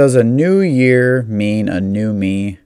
does 0.00 0.14
a 0.14 0.24
new 0.24 0.60
year 0.60 1.24
mean 1.24 1.68
a 1.68 1.78
new 1.78 2.14
me? 2.14 2.58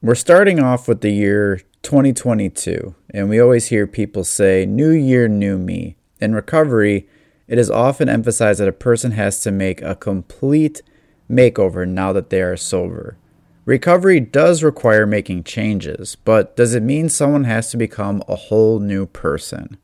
We're 0.00 0.14
starting 0.14 0.60
off 0.60 0.86
with 0.86 1.00
the 1.00 1.10
year 1.10 1.60
2022, 1.82 2.94
and 3.10 3.28
we 3.28 3.40
always 3.40 3.66
hear 3.66 3.84
people 3.88 4.22
say, 4.22 4.64
New 4.64 4.92
year, 4.92 5.26
new 5.26 5.58
me. 5.58 5.96
In 6.20 6.36
recovery, 6.36 7.08
it 7.48 7.58
is 7.58 7.68
often 7.68 8.08
emphasized 8.08 8.60
that 8.60 8.68
a 8.68 8.72
person 8.72 9.10
has 9.10 9.40
to 9.40 9.50
make 9.50 9.82
a 9.82 9.96
complete 9.96 10.82
makeover 11.28 11.84
now 11.84 12.12
that 12.12 12.30
they 12.30 12.42
are 12.42 12.56
sober. 12.56 13.18
Recovery 13.64 14.20
does 14.20 14.62
require 14.62 15.04
making 15.04 15.42
changes, 15.42 16.14
but 16.14 16.54
does 16.54 16.76
it 16.76 16.82
mean 16.84 17.08
someone 17.08 17.42
has 17.42 17.72
to 17.72 17.76
become 17.76 18.22
a 18.28 18.36
whole 18.36 18.78
new 18.78 19.04
person? 19.04 19.78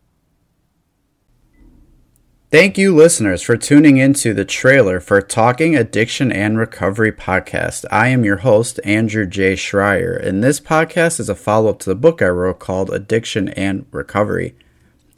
Thank 2.55 2.79
you, 2.79 2.95
listeners, 2.95 3.43
for 3.43 3.57
tuning 3.57 3.97
into 3.97 4.33
the 4.33 4.45
trailer 4.45 5.01
for 5.01 5.21
Talking 5.21 5.75
Addiction 5.75 6.31
and 6.31 6.57
Recovery 6.57 7.11
podcast. 7.11 7.85
I 7.91 8.07
am 8.11 8.25
your 8.25 8.37
host, 8.37 8.79
Andrew 8.85 9.27
J. 9.27 9.55
Schreier, 9.55 10.25
and 10.25 10.41
this 10.41 10.61
podcast 10.61 11.19
is 11.19 11.29
a 11.29 11.35
follow 11.35 11.71
up 11.71 11.81
to 11.81 11.91
the 11.91 11.97
book 11.97 12.23
I 12.23 12.29
wrote 12.29 12.61
called 12.61 12.91
Addiction 12.91 13.49
and 13.49 13.87
Recovery. 13.91 14.55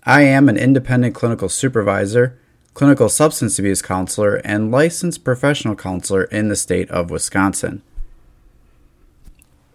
I 0.04 0.22
am 0.22 0.48
an 0.48 0.56
independent 0.56 1.14
clinical 1.14 1.50
supervisor, 1.50 2.40
clinical 2.72 3.10
substance 3.10 3.58
abuse 3.58 3.82
counselor, 3.82 4.36
and 4.36 4.72
licensed 4.72 5.22
professional 5.22 5.76
counselor 5.76 6.24
in 6.24 6.48
the 6.48 6.56
state 6.56 6.90
of 6.90 7.10
Wisconsin. 7.10 7.82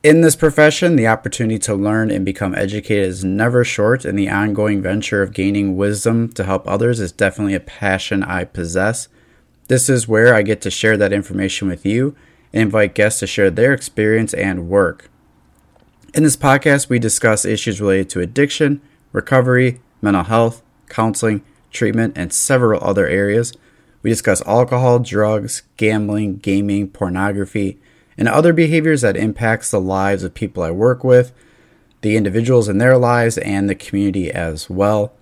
In 0.04 0.22
this 0.22 0.36
profession, 0.36 0.96
the 0.96 1.06
opportunity 1.06 1.60
to 1.60 1.76
learn 1.76 2.10
and 2.10 2.26
become 2.26 2.56
educated 2.56 3.08
is 3.08 3.24
never 3.24 3.64
short, 3.64 4.04
and 4.04 4.18
the 4.18 4.30
ongoing 4.30 4.82
venture 4.82 5.22
of 5.22 5.32
gaining 5.32 5.78
wisdom 5.78 6.30
to 6.30 6.44
help 6.44 6.68
others 6.68 7.00
is 7.00 7.12
definitely 7.12 7.54
a 7.54 7.60
passion 7.60 8.24
I 8.24 8.46
possess. 8.46 9.10
This 9.68 9.90
is 9.90 10.08
where 10.08 10.34
I 10.34 10.42
get 10.42 10.60
to 10.62 10.72
share 10.72 10.98
that 10.98 11.14
information 11.14 11.68
with 11.68 11.86
you 11.86 12.16
and 12.52 12.64
invite 12.64 12.96
guests 12.96 13.20
to 13.20 13.28
share 13.28 13.52
their 13.52 13.74
experience 13.74 14.34
and 14.34 14.68
work. 14.68 15.08
In 16.16 16.24
this 16.24 16.36
podcast, 16.36 16.90
we 16.90 16.98
discuss 16.98 17.46
issues 17.46 17.80
related 17.80 18.10
to 18.10 18.22
addiction, 18.22 18.82
recovery, 19.12 19.82
mental 20.02 20.24
health, 20.24 20.64
counseling, 20.90 21.44
treatment, 21.70 22.18
and 22.18 22.34
several 22.34 22.84
other 22.84 23.06
areas. 23.06 23.54
We 24.02 24.10
discuss 24.10 24.42
alcohol, 24.48 24.98
drugs, 24.98 25.62
gambling, 25.78 26.38
gaming, 26.38 26.88
pornography, 26.88 27.80
and 28.18 28.28
other 28.28 28.54
behaviors 28.54 29.02
that 29.02 29.18
impacts 29.18 29.72
the 29.72 29.82
lives 29.82 30.24
of 30.24 30.34
people 30.34 30.64
I 30.64 30.72
work 30.72 31.04
with, 31.04 31.32
the 32.02 32.16
individuals 32.16 32.68
in 32.68 32.78
their 32.78 32.98
lives, 32.98 33.38
and 33.38 33.70
the 33.70 33.76
community 33.76 34.32
as 34.32 34.70
well. 34.70 35.14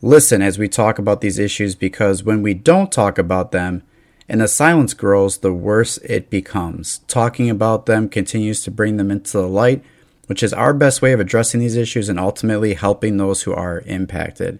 Listen 0.00 0.42
as 0.42 0.58
we 0.58 0.68
talk 0.68 0.98
about 0.98 1.20
these 1.20 1.38
issues 1.38 1.74
because 1.74 2.22
when 2.22 2.42
we 2.42 2.54
don't 2.54 2.92
talk 2.92 3.18
about 3.18 3.52
them 3.52 3.82
and 4.28 4.40
the 4.40 4.48
silence 4.48 4.94
grows, 4.94 5.38
the 5.38 5.52
worse 5.52 5.98
it 5.98 6.30
becomes. 6.30 6.98
Talking 7.08 7.50
about 7.50 7.86
them 7.86 8.08
continues 8.08 8.62
to 8.64 8.70
bring 8.70 8.96
them 8.96 9.10
into 9.10 9.32
the 9.32 9.48
light, 9.48 9.82
which 10.26 10.42
is 10.42 10.52
our 10.52 10.74
best 10.74 11.02
way 11.02 11.12
of 11.12 11.20
addressing 11.20 11.60
these 11.60 11.76
issues 11.76 12.08
and 12.08 12.18
ultimately 12.18 12.74
helping 12.74 13.16
those 13.16 13.42
who 13.42 13.52
are 13.52 13.82
impacted. 13.86 14.58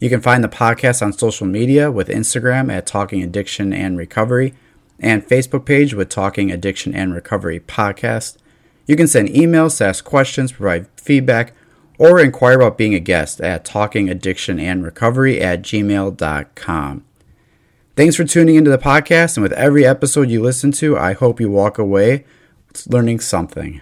You 0.00 0.10
can 0.10 0.20
find 0.20 0.42
the 0.42 0.48
podcast 0.48 1.02
on 1.02 1.12
social 1.12 1.46
media 1.46 1.90
with 1.90 2.08
Instagram 2.08 2.70
at 2.72 2.86
Talking 2.86 3.22
Addiction 3.22 3.72
and 3.72 3.96
Recovery 3.96 4.54
and 4.98 5.26
Facebook 5.26 5.64
page 5.64 5.94
with 5.94 6.08
Talking 6.08 6.50
Addiction 6.50 6.94
and 6.94 7.14
Recovery 7.14 7.60
podcast. 7.60 8.36
You 8.86 8.96
can 8.96 9.08
send 9.08 9.28
emails 9.28 9.78
to 9.78 9.86
ask 9.86 10.04
questions, 10.04 10.52
provide 10.52 10.86
feedback, 10.96 11.52
or 11.98 12.20
inquire 12.20 12.60
about 12.60 12.78
being 12.78 12.94
a 12.94 13.00
guest 13.00 13.40
at 13.40 13.64
Talking 13.64 14.08
Addiction 14.08 14.58
and 14.58 14.84
Recovery 14.84 15.40
at 15.40 15.62
gmail.com. 15.62 17.04
Thanks 17.96 18.16
for 18.16 18.24
tuning 18.24 18.56
into 18.56 18.70
the 18.70 18.78
podcast, 18.78 19.36
and 19.36 19.42
with 19.42 19.52
every 19.52 19.86
episode 19.86 20.28
you 20.28 20.42
listen 20.42 20.72
to, 20.72 20.98
I 20.98 21.12
hope 21.12 21.40
you 21.40 21.50
walk 21.50 21.78
away 21.78 22.24
learning 22.88 23.20
something. 23.20 23.80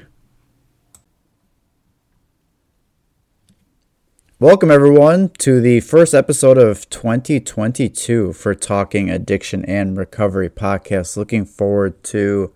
Welcome, 4.42 4.72
everyone, 4.72 5.28
to 5.38 5.60
the 5.60 5.78
first 5.78 6.14
episode 6.14 6.58
of 6.58 6.90
2022 6.90 8.32
for 8.32 8.56
Talking 8.56 9.08
Addiction 9.08 9.64
and 9.66 9.96
Recovery 9.96 10.50
podcast. 10.50 11.16
Looking 11.16 11.44
forward 11.44 12.02
to 12.06 12.52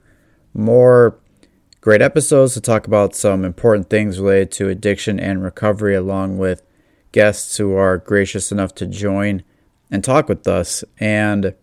more 0.53 1.17
great 1.81 2.03
episodes 2.03 2.55
to 2.55 2.61
talk 2.61 2.89
about 2.89 3.15
some 3.15 3.45
important 3.45 3.89
things 3.89 4.19
related 4.19 4.51
to 4.51 4.69
addiction 4.69 5.21
and 5.21 5.45
recovery, 5.45 5.95
along 5.95 6.39
with 6.39 6.65
guests 7.13 7.57
who 7.57 7.77
are 7.77 7.99
gracious 7.99 8.51
enough 8.51 8.75
to 8.75 8.87
join 8.87 9.45
and 9.89 10.03
talk 10.03 10.29
with 10.29 10.49
us. 10.49 10.83
And 10.99 11.55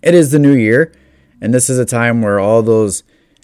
it 0.00 0.14
is 0.14 0.30
the 0.30 0.38
new 0.38 0.54
year, 0.54 0.92
and 1.40 1.52
this 1.52 1.68
is 1.68 1.80
a 1.80 1.84
time 1.84 2.22
where 2.22 2.38
all 2.38 2.62
those 2.62 3.02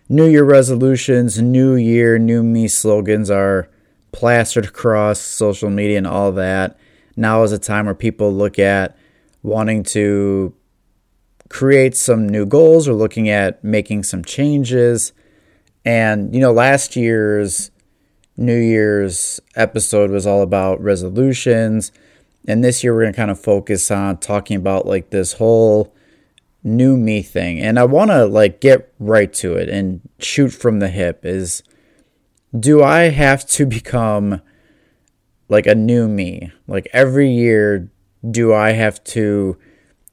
New 0.09 0.29
Year 0.29 0.45
resolutions, 0.45 1.43
New 1.43 1.75
Year, 1.75 2.17
New 2.17 2.45
Me 2.45 2.69
slogans 2.69 3.29
are 3.29 3.69
plastered 4.13 4.67
across 4.67 5.21
social 5.21 5.71
media 5.71 5.99
and 5.99 6.07
all 6.07 6.33
that. 6.33 6.79
Now 7.17 7.43
is 7.43 7.53
a 7.53 7.59
time 7.59 7.87
where 7.87 7.95
people 7.95 8.33
look 8.33 8.59
at 8.59 8.97
wanting 9.43 9.83
to 9.83 10.55
create 11.49 11.97
some 11.97 12.29
new 12.29 12.47
goals 12.47 12.89
or 12.89 12.95
looking 12.95 13.29
at 13.29 13.63
making 13.63 14.05
some 14.05 14.25
changes. 14.25 15.13
And, 15.85 16.35
you 16.35 16.41
know, 16.41 16.53
last 16.53 16.97
year's 16.97 17.71
New 18.37 18.59
Year's 18.59 19.41
episode 19.55 20.11
was 20.11 20.27
all 20.27 20.43
about 20.43 20.81
resolutions. 20.81 21.93
And 22.47 22.65
this 22.65 22.83
year 22.83 22.95
we're 22.95 23.03
going 23.03 23.13
to 23.13 23.17
kind 23.17 23.31
of 23.31 23.41
focus 23.41 23.91
on 23.91 24.19
talking 24.19 24.57
about 24.57 24.87
like 24.87 25.11
this 25.11 25.35
whole 25.35 25.95
new 26.63 26.97
me 26.97 27.23
thing. 27.23 27.61
And 27.61 27.79
I 27.79 27.85
want 27.85 28.11
to 28.11 28.25
like 28.27 28.61
get 28.61 28.93
right 28.99 29.33
to 29.35 29.55
it 29.55 29.69
and 29.69 30.01
shoot 30.19 30.51
from 30.51 30.79
the 30.79 30.89
hip 30.89 31.25
is 31.25 31.63
do 32.59 32.83
I 32.83 33.11
have 33.11 33.47
to 33.49 33.67
become 33.67 34.41
like 35.49 35.67
a 35.67 35.75
new 35.75 36.09
me? 36.09 36.53
Like 36.67 36.89
every 36.93 37.31
year, 37.31 37.91
do 38.29 38.53
I 38.53 38.73
have 38.73 39.03
to 39.05 39.57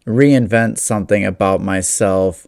reinvent 0.06 0.78
something 0.78 1.26
about 1.26 1.62
myself 1.62 2.47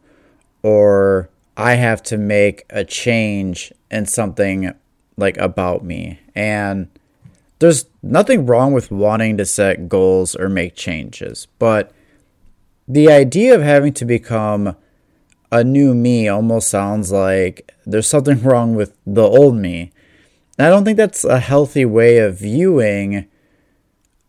or 0.63 1.29
I 1.57 1.73
have 1.73 2.01
to 2.03 2.17
make 2.17 2.65
a 2.69 2.83
change 2.83 3.73
in 3.91 4.05
something 4.05 4.73
like 5.17 5.37
about 5.37 5.83
me? 5.83 6.19
And 6.35 6.87
there's 7.59 7.85
nothing 8.01 8.45
wrong 8.45 8.73
with 8.73 8.91
wanting 8.91 9.37
to 9.37 9.45
set 9.45 9.89
goals 9.89 10.35
or 10.35 10.49
make 10.49 10.75
changes, 10.75 11.47
but 11.57 11.91
the 12.87 13.11
idea 13.11 13.53
of 13.53 13.61
having 13.61 13.93
to 13.93 14.05
become 14.05 14.75
a 15.51 15.63
new 15.63 15.93
me 15.93 16.27
almost 16.27 16.69
sounds 16.69 17.11
like 17.11 17.73
there's 17.85 18.07
something 18.07 18.41
wrong 18.43 18.75
with 18.75 18.95
the 19.05 19.23
old 19.23 19.55
me. 19.55 19.91
And 20.57 20.67
I 20.67 20.69
don't 20.69 20.83
think 20.83 20.97
that's 20.97 21.23
a 21.23 21.39
healthy 21.39 21.85
way 21.85 22.17
of 22.17 22.39
viewing, 22.39 23.27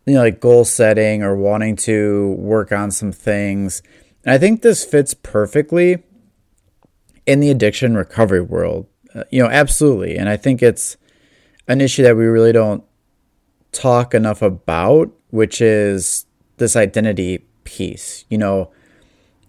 you 0.07 0.15
know, 0.15 0.21
like 0.21 0.41
goal 0.41 0.65
setting 0.65 1.23
or 1.23 1.37
wanting 1.37 1.77
to 1.77 2.35
work 2.39 2.73
on 2.73 2.91
some 2.91 3.13
things. 3.13 3.83
And 4.25 4.35
I 4.35 4.39
think 4.39 4.63
this 4.63 4.85
fits 4.85 5.13
perfectly 5.15 6.03
in 7.27 7.41
the 7.41 7.51
addiction 7.51 7.97
recovery 7.97 8.41
world. 8.41 8.87
Uh, 9.15 9.25
you 9.31 9.43
know, 9.43 9.49
absolutely. 9.49 10.17
And 10.17 10.29
I 10.29 10.37
think 10.37 10.63
it's 10.63 10.97
an 11.67 11.81
issue 11.81 12.03
that 12.03 12.17
we 12.17 12.25
really 12.25 12.53
don't 12.53 12.85
talk 13.73 14.15
enough 14.15 14.43
about, 14.43 15.11
which 15.31 15.61
is 15.61 16.27
this 16.59 16.77
identity 16.77 17.45
piece. 17.65 18.25
You 18.29 18.39
know, 18.39 18.71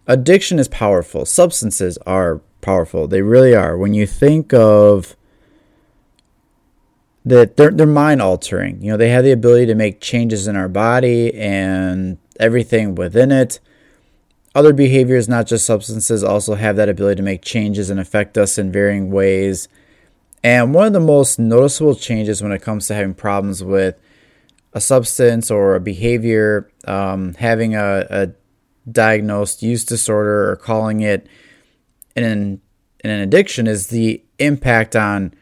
addiction 0.08 0.60
is 0.60 0.68
powerful. 0.68 1.26
Substances 1.26 1.98
are 2.06 2.42
powerful. 2.62 3.08
They 3.08 3.22
really 3.22 3.56
are. 3.56 3.78
When 3.78 3.94
you 3.94 4.06
think 4.06 4.54
of 4.54 5.16
that 7.26 7.56
they're 7.58 7.72
they're 7.72 7.86
mind 7.86 8.22
altering. 8.22 8.82
You 8.82 8.92
know, 8.92 8.98
they 8.98 9.10
have 9.10 9.24
the 9.24 9.32
ability 9.32 9.68
to 9.68 9.76
make 9.76 10.02
changes 10.02 10.48
in 10.48 10.56
our 10.56 10.70
body 10.70 11.34
and 11.34 12.18
everything 12.40 12.96
within 12.96 13.32
it. 13.32 13.60
Other 14.54 14.74
behaviors, 14.74 15.30
not 15.30 15.48
just 15.48 15.66
substances, 15.66 16.24
also 16.24 16.56
have 16.56 16.76
that 16.76 16.90
ability 16.90 17.18
to 17.18 17.24
make 17.24 17.42
changes 17.42 17.90
and 17.90 18.00
affect 18.00 18.38
us 18.38 18.58
in 18.58 18.72
varying 18.72 19.12
ways. 19.12 19.70
And 20.44 20.74
one 20.74 20.88
of 20.88 20.94
the 20.94 21.00
most 21.00 21.40
noticeable 21.40 21.96
changes 21.96 22.42
when 22.42 22.52
it 22.52 22.62
comes 22.62 22.88
to 22.88 22.96
having 22.96 23.14
problems 23.14 23.64
with 23.64 23.96
a 24.74 24.82
substance 24.82 25.52
or 25.52 25.76
a 25.76 25.80
behavior, 25.80 26.70
um, 26.86 27.36
having 27.36 27.76
a, 27.76 28.08
a 28.10 28.28
diagnosed 28.90 29.62
use 29.62 29.84
disorder 29.84 30.50
or 30.50 30.56
calling 30.56 31.02
it 31.02 31.28
an, 32.16 32.62
an 33.04 33.10
addiction 33.10 33.68
is 33.68 33.88
the 33.88 34.24
impact 34.40 34.96
on 34.96 35.34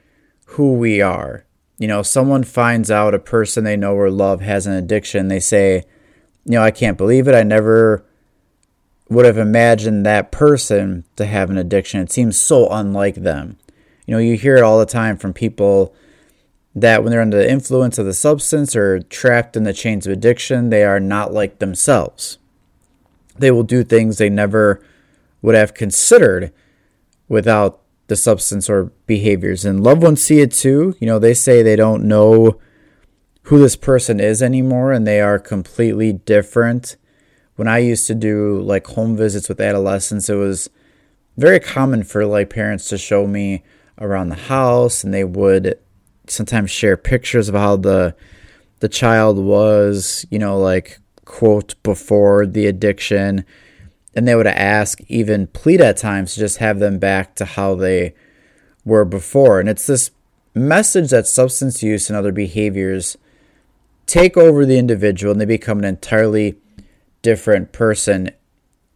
who 0.46 0.74
we 0.74 1.02
are. 1.02 1.46
You 1.78 1.88
know, 1.88 2.04
someone 2.04 2.44
finds 2.44 2.92
out 2.92 3.14
a 3.14 3.20
person 3.20 3.64
they 3.64 3.78
know 3.78 3.96
or 3.96 4.10
love 4.10 4.42
has 4.42 4.68
an 4.68 4.74
addiction, 4.74 5.28
they 5.28 5.40
say, 5.40 5.86
you 6.46 6.54
know, 6.54 6.64
I 6.64 6.72
can't 6.72 6.98
believe 6.98 7.28
it. 7.28 7.36
I 7.36 7.44
never 7.44 8.04
would 9.10 9.26
have 9.26 9.38
imagined 9.38 10.06
that 10.06 10.32
person 10.32 11.04
to 11.16 11.26
have 11.26 11.50
an 11.50 11.58
addiction. 11.58 12.02
It 12.02 12.12
seems 12.12 12.40
so 12.40 12.68
unlike 12.70 13.16
them. 13.16 13.58
You 14.06 14.16
know, 14.16 14.20
you 14.20 14.36
hear 14.36 14.58
it 14.58 14.64
all 14.64 14.80
the 14.80 14.86
time 14.86 15.18
from 15.18 15.34
people 15.34 15.94
that 16.76 17.04
when 17.04 17.12
they're 17.12 17.22
under 17.22 17.38
the 17.38 17.50
influence 17.50 17.98
of 17.98 18.06
the 18.06 18.14
substance 18.14 18.76
or 18.76 19.02
trapped 19.02 19.56
in 19.56 19.64
the 19.64 19.74
chains 19.74 20.06
of 20.06 20.14
addiction, 20.14 20.70
they 20.70 20.84
are 20.84 21.00
not 21.00 21.34
like 21.34 21.60
themselves 21.60 22.38
they 23.40 23.52
will 23.52 23.64
do 23.64 23.84
things 23.84 24.18
they 24.18 24.30
never 24.30 24.84
would 25.42 25.56
have 25.56 25.74
considered 25.74 26.52
without 27.28 27.82
the 28.08 28.16
substance 28.16 28.70
or 28.70 28.92
behaviors. 29.06 29.64
And 29.64 29.84
loved 29.84 30.02
ones 30.02 30.22
see 30.22 30.40
it 30.42 30.52
too. 30.52 30.96
You 31.00 31.08
know, 31.08 31.20
they 31.20 31.34
say 31.34 31.62
they 31.62 31.76
don't 31.76 32.04
know 32.04 32.60
who 33.44 33.60
this 33.60 33.76
person 33.76 34.20
is 34.20 34.42
anymore 34.42 34.92
and 34.92 35.08
they 35.08 35.22
are 35.22 35.40
completely 35.40 36.14
different. 36.14 36.98
When 37.56 37.68
I 37.68 37.80
used 37.80 38.08
to 38.08 38.16
do 38.16 38.62
like 38.62 38.88
home 38.88 39.16
visits 39.16 39.48
with 39.48 39.62
adolescents, 39.62 40.30
it 40.30 40.36
was 40.36 40.70
very 41.38 41.60
common 41.60 42.04
for 42.04 42.26
like 42.26 42.50
parents 42.50 42.90
to 42.90 42.98
show 42.98 43.28
me 43.28 43.64
around 44.00 44.30
the 44.30 44.36
house 44.36 45.04
and 45.04 45.14
they 45.14 45.24
would 45.24 45.80
sometimes 46.28 46.72
share 46.72 46.98
pictures 46.98 47.50
of 47.50 47.56
how 47.56 47.76
the 47.76 48.16
the 48.80 48.90
child 48.90 49.38
was, 49.38 50.26
you 50.30 50.40
know, 50.40 50.58
like 50.58 51.00
quote 51.30 51.76
before 51.84 52.48
the 52.48 52.66
addiction 52.66 53.46
and 54.16 54.28
they 54.28 54.34
would 54.34 54.48
ask, 54.48 55.00
even 55.08 55.46
plead 55.46 55.80
at 55.80 55.96
times 55.96 56.34
to 56.34 56.40
just 56.40 56.58
have 56.58 56.80
them 56.80 56.98
back 56.98 57.36
to 57.36 57.46
how 57.46 57.76
they 57.76 58.16
were 58.84 59.06
before. 59.06 59.60
And 59.60 59.70
it's 59.70 59.86
this 59.86 60.10
message 60.56 61.12
that 61.12 61.28
substance 61.28 61.84
use 61.84 62.10
and 62.10 62.18
other 62.18 62.32
behaviors 62.32 63.16
take 64.08 64.36
over 64.36 64.66
the 64.66 64.80
individual 64.80 65.32
and 65.32 65.40
they 65.40 65.46
become 65.46 65.78
an 65.78 65.86
entirely 65.86 66.58
different 67.22 67.72
person. 67.72 68.32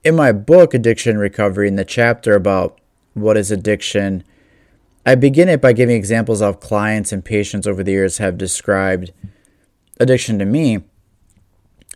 In 0.04 0.16
my 0.16 0.32
book, 0.32 0.74
Addiction 0.74 1.20
Recovery, 1.20 1.68
in 1.68 1.76
the 1.76 1.86
chapter 1.86 2.34
about 2.34 2.82
what 3.14 3.38
is 3.38 3.52
addiction, 3.52 4.24
I 5.06 5.14
begin 5.14 5.50
it 5.50 5.62
by 5.62 5.74
giving 5.74 5.96
examples 5.96 6.42
of 6.42 6.60
clients 6.60 7.12
and 7.12 7.24
patients 7.24 7.68
over 7.68 7.84
the 7.84 7.92
years 7.92 8.18
have 8.18 8.40
described 8.40 9.14
addiction 10.00 10.40
to 10.40 10.46
me. 10.46 10.80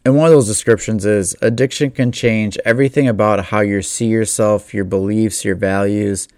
And 0.07 0.15
one 0.15 0.27
of 0.27 0.31
those 0.31 0.47
descriptions 0.47 1.05
is 1.05 1.35
addiction 1.41 1.91
can 1.91 2.13
change 2.13 2.57
everything 2.63 3.09
about 3.09 3.47
how 3.47 3.59
you 3.59 3.81
see 3.81 4.05
yourself, 4.05 4.73
your 4.73 4.85
beliefs, 4.85 5.43
your 5.43 5.57
values, 5.57 6.29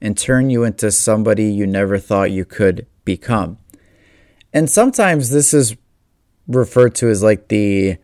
and 0.00 0.16
turn 0.16 0.48
you 0.48 0.64
into 0.64 0.90
somebody 0.90 1.44
you 1.44 1.66
never 1.66 1.98
thought 1.98 2.30
you 2.30 2.46
could 2.46 2.86
become. 3.04 3.58
And 4.54 4.70
sometimes 4.70 5.28
this 5.28 5.52
is 5.52 5.76
referred 6.46 6.94
to 6.94 7.10
as 7.10 7.22
like 7.22 7.48
the 7.48 7.98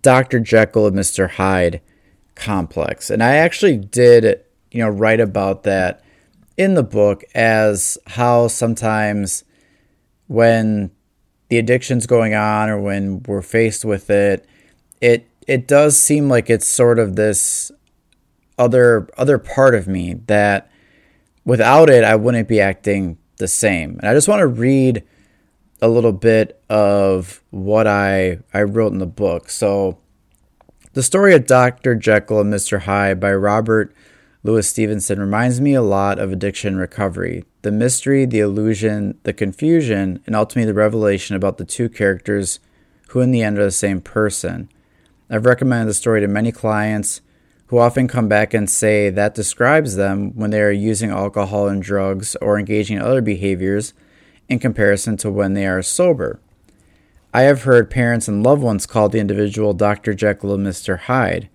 Dr. 0.00 0.40
Jekyll 0.40 0.86
and 0.86 0.96
Mr. 0.96 1.28
Hyde 1.28 1.82
complex. 2.34 3.10
And 3.10 3.22
I 3.22 3.34
actually 3.34 3.76
did, 3.76 4.42
you 4.70 4.78
know, 4.78 4.88
write 4.88 5.20
about 5.20 5.64
that 5.64 6.02
in 6.56 6.72
the 6.72 6.82
book 6.82 7.24
as 7.34 7.98
how 8.06 8.48
sometimes 8.48 9.44
when 10.28 10.92
the 11.50 11.58
addiction's 11.58 12.06
going 12.06 12.34
on 12.34 12.70
or 12.70 12.80
when 12.80 13.22
we're 13.24 13.42
faced 13.42 13.84
with 13.84 14.08
it, 14.08 14.48
it 15.02 15.28
it 15.46 15.66
does 15.66 15.98
seem 15.98 16.28
like 16.28 16.48
it's 16.48 16.66
sort 16.66 16.98
of 16.98 17.16
this 17.16 17.70
other 18.56 19.08
other 19.18 19.36
part 19.36 19.74
of 19.74 19.86
me 19.86 20.14
that 20.28 20.70
without 21.44 21.90
it 21.90 22.04
I 22.04 22.14
wouldn't 22.14 22.48
be 22.48 22.60
acting 22.60 23.18
the 23.36 23.48
same. 23.48 23.98
And 23.98 24.08
I 24.08 24.14
just 24.14 24.28
want 24.28 24.40
to 24.40 24.46
read 24.46 25.02
a 25.82 25.88
little 25.88 26.12
bit 26.12 26.62
of 26.70 27.42
what 27.50 27.86
I 27.86 28.38
I 28.54 28.62
wrote 28.62 28.92
in 28.92 28.98
the 28.98 29.06
book. 29.06 29.50
So 29.50 29.98
the 30.92 31.02
story 31.02 31.34
of 31.34 31.46
Dr. 31.46 31.96
Jekyll 31.96 32.40
and 32.40 32.52
Mr. 32.52 32.82
Hyde 32.82 33.18
by 33.18 33.34
Robert 33.34 33.92
Louis 34.44 34.68
Stevenson 34.68 35.18
reminds 35.18 35.60
me 35.60 35.74
a 35.74 35.82
lot 35.82 36.18
of 36.18 36.30
addiction 36.30 36.76
recovery. 36.76 37.44
The 37.62 37.72
mystery, 37.72 38.24
the 38.26 38.40
illusion, 38.40 39.18
the 39.24 39.32
confusion, 39.32 40.22
and 40.26 40.36
ultimately 40.36 40.70
the 40.70 40.78
revelation 40.78 41.34
about 41.34 41.58
the 41.58 41.64
two 41.64 41.88
characters 41.88 42.60
who 43.08 43.20
in 43.20 43.30
the 43.30 43.42
end 43.42 43.58
are 43.58 43.64
the 43.64 43.70
same 43.70 44.00
person. 44.00 44.68
I've 45.32 45.46
recommended 45.46 45.88
the 45.88 45.94
story 45.94 46.20
to 46.20 46.28
many 46.28 46.52
clients 46.52 47.22
who 47.68 47.78
often 47.78 48.06
come 48.06 48.28
back 48.28 48.52
and 48.52 48.68
say 48.68 49.08
that 49.08 49.34
describes 49.34 49.96
them 49.96 50.32
when 50.36 50.50
they 50.50 50.60
are 50.60 50.70
using 50.70 51.08
alcohol 51.08 51.68
and 51.68 51.82
drugs 51.82 52.36
or 52.42 52.58
engaging 52.58 52.98
in 52.98 53.02
other 53.02 53.22
behaviors 53.22 53.94
in 54.50 54.58
comparison 54.58 55.16
to 55.16 55.30
when 55.30 55.54
they 55.54 55.66
are 55.66 55.80
sober. 55.80 56.38
I 57.32 57.42
have 57.42 57.62
heard 57.62 57.88
parents 57.88 58.28
and 58.28 58.42
loved 58.42 58.62
ones 58.62 58.84
call 58.84 59.08
the 59.08 59.20
individual 59.20 59.72
Dr. 59.72 60.12
Jekyll 60.12 60.52
and 60.52 60.66
Mr. 60.66 60.98
Hyde. 60.98 61.48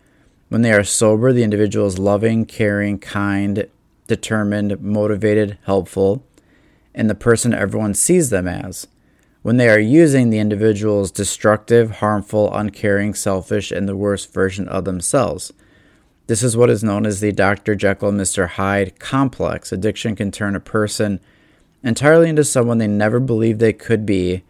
When 0.49 0.63
they 0.63 0.71
are 0.71 0.83
sober, 0.83 1.31
the 1.31 1.43
individual 1.43 1.85
is 1.85 1.99
loving, 1.99 2.47
caring, 2.47 2.97
kind, 2.97 3.67
determined, 4.07 4.81
motivated, 4.81 5.59
helpful, 5.65 6.25
and 6.95 7.11
the 7.11 7.13
person 7.13 7.53
everyone 7.53 7.93
sees 7.93 8.31
them 8.31 8.47
as. 8.47 8.87
When 9.47 9.55
they 9.55 9.69
are 9.69 9.79
using, 9.79 10.29
the 10.29 10.39
individual's 10.39 11.09
destructive, 11.09 11.89
harmful, 11.99 12.53
uncaring, 12.53 13.13
selfish, 13.13 13.71
and 13.71 13.87
the 13.87 13.95
worst 13.95 14.33
version 14.33 14.67
of 14.67 14.83
themselves. 14.83 15.53
This 16.25 16.43
is 16.43 16.57
what 16.57 16.69
is 16.69 16.83
known 16.83 17.05
as 17.05 17.21
the 17.21 17.31
Dr. 17.31 17.73
Jekyll 17.73 18.11
Mr. 18.11 18.49
Hyde 18.49 18.99
complex. 18.99 19.71
Addiction 19.71 20.17
can 20.17 20.31
turn 20.31 20.53
a 20.53 20.59
person 20.59 21.21
entirely 21.81 22.27
into 22.27 22.43
someone 22.43 22.77
they 22.77 22.87
never 22.87 23.21
believed 23.21 23.61
they 23.61 23.71
could 23.71 24.05
be, 24.05 24.43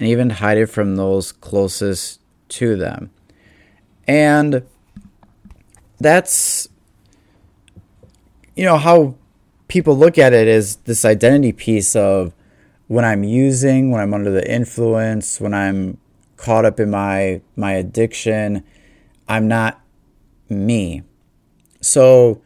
and 0.00 0.08
even 0.08 0.30
hide 0.30 0.58
it 0.58 0.66
from 0.66 0.96
those 0.96 1.30
closest 1.30 2.20
to 2.48 2.74
them. 2.74 3.10
And 4.08 4.64
that's, 6.00 6.68
you 8.56 8.64
know, 8.64 8.78
how 8.78 9.14
people 9.68 9.96
look 9.96 10.18
at 10.18 10.32
it 10.32 10.48
is 10.48 10.74
this 10.86 11.04
identity 11.04 11.52
piece 11.52 11.94
of 11.94 12.34
when 12.90 13.04
I'm 13.04 13.22
using, 13.22 13.92
when 13.92 14.00
I'm 14.00 14.12
under 14.12 14.32
the 14.32 14.52
influence, 14.52 15.40
when 15.40 15.54
I'm 15.54 15.98
caught 16.36 16.64
up 16.64 16.80
in 16.80 16.90
my 16.90 17.40
my 17.54 17.74
addiction, 17.74 18.64
I'm 19.28 19.46
not 19.46 19.80
me. 20.48 21.04
So 21.80 22.42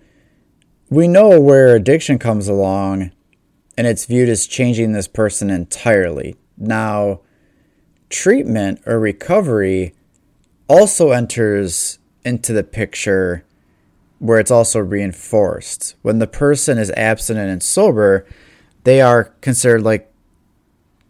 we 0.90 1.08
know 1.08 1.40
where 1.40 1.74
addiction 1.74 2.18
comes 2.18 2.46
along 2.46 3.10
and 3.78 3.86
it's 3.86 4.04
viewed 4.04 4.28
as 4.28 4.46
changing 4.46 4.92
this 4.92 5.08
person 5.08 5.48
entirely. 5.48 6.36
Now, 6.58 7.22
treatment 8.10 8.82
or 8.84 9.00
recovery 9.00 9.94
also 10.68 11.12
enters 11.12 11.98
into 12.22 12.52
the 12.52 12.64
picture 12.64 13.46
where 14.18 14.38
it's 14.38 14.50
also 14.50 14.78
reinforced. 14.78 15.94
When 16.02 16.18
the 16.18 16.26
person 16.26 16.76
is 16.76 16.90
abstinent 16.90 17.50
and 17.50 17.62
sober, 17.62 18.26
they 18.82 19.00
are 19.00 19.24
considered 19.40 19.80
like 19.80 20.10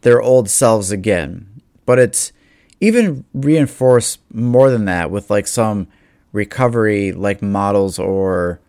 their 0.05 0.23
old 0.23 0.49
selves 0.49 0.91
again. 0.91 1.61
But 1.85 1.99
it's 1.99 2.33
even 2.81 3.25
reinforced 3.35 4.21
more 4.33 4.71
than 4.71 4.85
that 4.85 5.11
with 5.11 5.31
like 5.31 5.47
some 5.47 5.89
recovery 6.33 7.13
like 7.13 7.43
models 7.43 7.99
or 7.99 8.61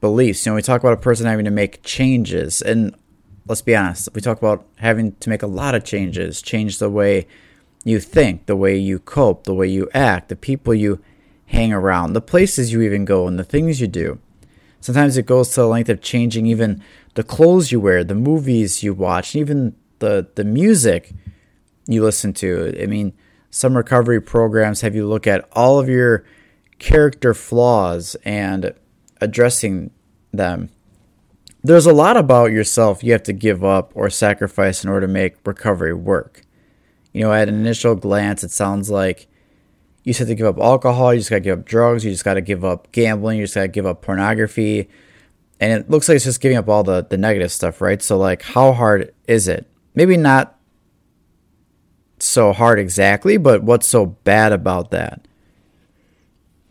beliefs. 0.00 0.44
You 0.44 0.52
know, 0.52 0.56
we 0.56 0.62
talk 0.62 0.80
about 0.80 0.92
a 0.92 0.98
person 0.98 1.26
having 1.26 1.44
to 1.46 1.50
make 1.50 1.82
changes 1.82 2.60
and 2.60 2.94
let's 3.48 3.62
be 3.62 3.76
honest, 3.76 4.08
we 4.12 4.20
talk 4.20 4.38
about 4.38 4.66
having 4.76 5.12
to 5.16 5.28
make 5.28 5.42
a 5.42 5.46
lot 5.46 5.74
of 5.74 5.84
changes, 5.84 6.42
change 6.42 6.78
the 6.78 6.90
way 6.90 7.26
you 7.84 8.00
think, 8.00 8.46
the 8.46 8.56
way 8.56 8.76
you 8.76 8.98
cope, 8.98 9.44
the 9.44 9.54
way 9.54 9.68
you 9.68 9.88
act, 9.94 10.28
the 10.28 10.36
people 10.36 10.74
you 10.74 11.00
hang 11.46 11.72
around, 11.72 12.12
the 12.12 12.20
places 12.20 12.72
you 12.72 12.82
even 12.82 13.04
go, 13.04 13.28
and 13.28 13.38
the 13.38 13.44
things 13.44 13.80
you 13.80 13.86
do. 13.86 14.18
Sometimes 14.80 15.16
it 15.16 15.26
goes 15.26 15.50
to 15.50 15.60
the 15.60 15.68
length 15.68 15.88
of 15.88 16.02
changing 16.02 16.46
even 16.46 16.82
the 17.14 17.22
clothes 17.22 17.70
you 17.70 17.78
wear, 17.78 18.02
the 18.02 18.16
movies 18.16 18.82
you 18.82 18.92
watch, 18.92 19.34
and 19.34 19.40
even 19.40 19.76
the 19.98 20.28
the 20.34 20.44
music 20.44 21.12
you 21.86 22.02
listen 22.02 22.32
to. 22.34 22.74
I 22.82 22.86
mean, 22.86 23.12
some 23.50 23.76
recovery 23.76 24.20
programs 24.20 24.80
have 24.80 24.94
you 24.94 25.06
look 25.06 25.26
at 25.26 25.48
all 25.52 25.78
of 25.78 25.88
your 25.88 26.24
character 26.78 27.32
flaws 27.32 28.16
and 28.24 28.74
addressing 29.20 29.90
them. 30.32 30.70
There's 31.62 31.86
a 31.86 31.92
lot 31.92 32.16
about 32.16 32.52
yourself 32.52 33.02
you 33.02 33.12
have 33.12 33.22
to 33.24 33.32
give 33.32 33.64
up 33.64 33.92
or 33.94 34.10
sacrifice 34.10 34.84
in 34.84 34.90
order 34.90 35.06
to 35.06 35.12
make 35.12 35.36
recovery 35.44 35.94
work. 35.94 36.42
You 37.12 37.22
know, 37.22 37.32
at 37.32 37.48
an 37.48 37.54
initial 37.54 37.94
glance, 37.94 38.44
it 38.44 38.50
sounds 38.50 38.90
like 38.90 39.26
you 40.04 40.10
just 40.10 40.20
have 40.20 40.28
to 40.28 40.34
give 40.34 40.46
up 40.46 40.58
alcohol, 40.58 41.12
you 41.12 41.20
just 41.20 41.30
got 41.30 41.36
to 41.36 41.40
give 41.40 41.58
up 41.58 41.64
drugs, 41.64 42.04
you 42.04 42.10
just 42.12 42.24
got 42.24 42.34
to 42.34 42.40
give 42.40 42.64
up 42.64 42.92
gambling, 42.92 43.38
you 43.38 43.44
just 43.44 43.54
got 43.54 43.62
to 43.62 43.68
give 43.68 43.86
up 43.86 44.02
pornography. 44.02 44.88
And 45.58 45.72
it 45.72 45.90
looks 45.90 46.08
like 46.08 46.16
it's 46.16 46.26
just 46.26 46.40
giving 46.40 46.58
up 46.58 46.68
all 46.68 46.84
the, 46.84 47.06
the 47.08 47.16
negative 47.16 47.50
stuff, 47.50 47.80
right? 47.80 48.00
So, 48.02 48.18
like, 48.18 48.42
how 48.42 48.72
hard 48.72 49.14
is 49.26 49.48
it? 49.48 49.66
Maybe 49.96 50.16
not 50.16 50.56
so 52.20 52.52
hard 52.52 52.78
exactly, 52.78 53.36
but 53.36 53.64
what's 53.64 53.88
so 53.88 54.06
bad 54.06 54.52
about 54.52 54.92
that? 54.92 55.26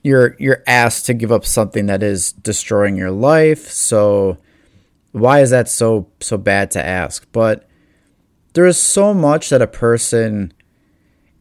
You're 0.03 0.36
you're 0.39 0.63
asked 0.67 1.08
to 1.08 1.13
give 1.13 1.32
up 1.32 1.46
something 1.46 1.88
that 1.88 2.03
is 2.03 2.32
destroying 2.32 2.96
your 2.96 3.12
life. 3.12 3.70
So 3.70 4.38
why 5.12 5.41
is 5.41 5.50
that 5.50 5.67
so 5.67 6.08
so 6.22 6.38
bad 6.38 6.72
to 6.72 6.86
ask? 6.86 7.27
But 7.32 7.67
there 8.53 8.65
is 8.65 8.79
so 8.79 9.13
much 9.13 9.50
that 9.50 9.62
a 9.62 9.67
person 9.67 10.53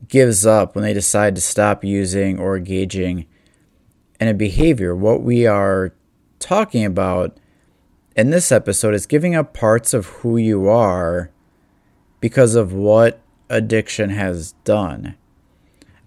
gives 0.09 0.45
up 0.45 0.75
when 0.75 0.83
they 0.83 0.93
decide 0.93 1.35
to 1.35 1.41
stop 1.41 1.85
using 1.85 2.39
or 2.39 2.57
engaging 2.57 3.27
in 4.19 4.29
a 4.29 4.35
behavior. 4.35 4.97
What 4.97 5.23
we 5.23 5.47
are 5.47 5.95
talking 6.39 6.85
about 6.85 7.39
in 8.17 8.31
this 8.31 8.51
episode 8.51 8.95
is 8.95 9.07
giving 9.07 9.35
up 9.35 9.55
parts 9.55 9.93
of 9.93 10.07
who 10.07 10.37
you 10.37 10.69
are 10.69 11.31
because 12.25 12.55
of 12.55 12.73
what 12.73 13.21
addiction 13.51 14.09
has 14.09 14.53
done. 14.65 15.15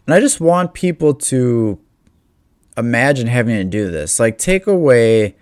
And 0.08 0.16
I 0.16 0.20
just 0.20 0.42
want 0.42 0.74
people 0.74 1.14
to 1.14 1.80
imagine 2.76 3.28
having 3.28 3.56
to 3.56 3.64
do 3.64 3.92
this. 3.92 4.20
Like, 4.20 4.40
take 4.40 4.66
away 4.66 5.36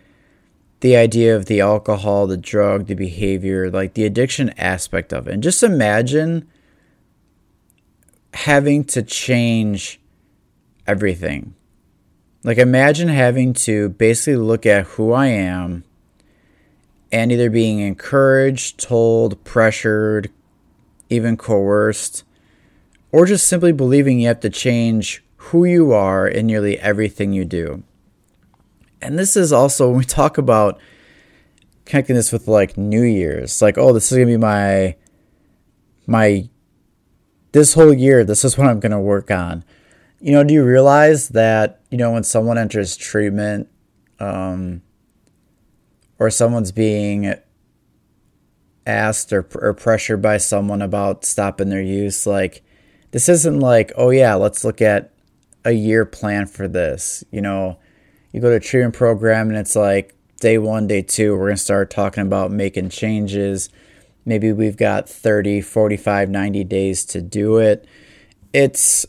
the 0.82 0.98
idea 0.98 1.34
of 1.34 1.46
the 1.46 1.62
alcohol, 1.62 2.28
the 2.28 2.36
drug, 2.36 2.88
the 2.88 2.94
behavior, 2.94 3.72
like 3.72 3.94
the 3.94 4.04
addiction 4.04 4.50
aspect 4.58 5.14
of 5.14 5.30
it. 5.30 5.36
And 5.36 5.42
just 5.42 5.64
imagine 5.64 6.46
having 8.34 8.84
to 8.84 9.02
change 9.02 10.02
everything. 10.86 11.56
Like, 12.44 12.58
imagine 12.58 13.08
having 13.08 13.54
to 13.54 13.88
basically 13.88 14.36
look 14.36 14.66
at 14.66 14.88
who 14.88 15.14
I 15.14 15.28
am 15.28 15.86
and 17.14 17.32
either 17.32 17.50
being 17.50 17.80
encouraged, 17.80 18.78
told, 18.78 19.42
pressured, 19.46 20.32
even 21.10 21.38
coerced, 21.38 22.24
or 23.12 23.26
just 23.26 23.48
simply 23.48 23.72
believing 23.72 24.20
you 24.20 24.28
have 24.28 24.40
to 24.42 24.50
change 24.50 25.24
who 25.38 25.66
you 25.66 25.92
are 25.92 26.28
in 26.28 26.48
nearly 26.48 26.80
everything 26.80 27.32
you 27.32 27.46
do. 27.46 27.84
And 29.02 29.20
this 29.20 29.38
is 29.38 29.54
also 29.54 29.90
when 29.90 30.00
we 30.00 30.06
talk 30.06 30.38
about 30.38 30.80
connecting 31.86 32.16
this 32.16 32.32
with 32.32 32.48
like 32.48 32.78
New 32.78 33.04
Year's, 33.04 33.62
like, 33.62 33.78
oh, 33.78 33.94
this 33.94 34.12
is 34.12 34.18
gonna 34.18 34.26
be 34.26 34.38
my 34.38 34.96
my 36.08 36.50
this 37.52 37.74
whole 37.74 37.94
year, 37.94 38.24
this 38.24 38.44
is 38.44 38.58
what 38.58 38.68
I'm 38.68 38.80
gonna 38.80 39.00
work 39.00 39.32
on. 39.32 39.64
You 40.20 40.32
know, 40.32 40.44
do 40.44 40.54
you 40.54 40.64
realize 40.64 41.30
that, 41.30 41.82
you 41.92 41.98
know, 41.98 42.12
when 42.12 42.24
someone 42.24 42.58
enters 42.58 42.98
treatment, 42.98 43.70
um, 44.20 44.82
or 46.18 46.30
someone's 46.30 46.72
being 46.72 47.34
asked 48.86 49.34
or, 49.34 49.48
or 49.56 49.74
pressured 49.74 50.22
by 50.22 50.38
someone 50.38 50.82
about 50.82 51.26
stopping 51.26 51.70
their 51.70 51.82
use, 51.82 52.26
like 52.26 52.64
this 53.12 53.30
isn't 53.30 53.60
like, 53.60 53.92
oh 53.96 54.10
yeah, 54.10 54.36
let's 54.36 54.64
look 54.64 54.82
at 54.82 55.12
a 55.64 55.72
year 55.72 56.06
plan 56.06 56.46
for 56.46 56.68
this. 56.68 57.24
You 57.32 57.42
know, 57.42 57.80
you 58.32 58.42
go 58.42 58.50
to 58.50 58.58
a 58.58 58.60
treatment 58.60 58.96
program 58.96 59.50
and 59.50 59.58
it's 59.58 59.76
like 59.76 60.16
day 60.40 60.58
one, 60.58 60.88
day 60.88 61.02
two, 61.02 61.34
we're 61.34 61.48
going 61.48 61.56
to 61.56 61.62
start 61.62 61.90
talking 61.90 62.24
about 62.24 62.52
making 62.52 62.90
changes. 62.90 63.70
Maybe 64.26 64.52
we've 64.52 64.78
got 64.78 65.08
30, 65.08 65.62
45, 65.62 66.30
90 66.30 66.64
days 66.66 67.06
to 67.06 67.22
do 67.22 67.58
it. 67.58 67.88
It's 68.54 69.06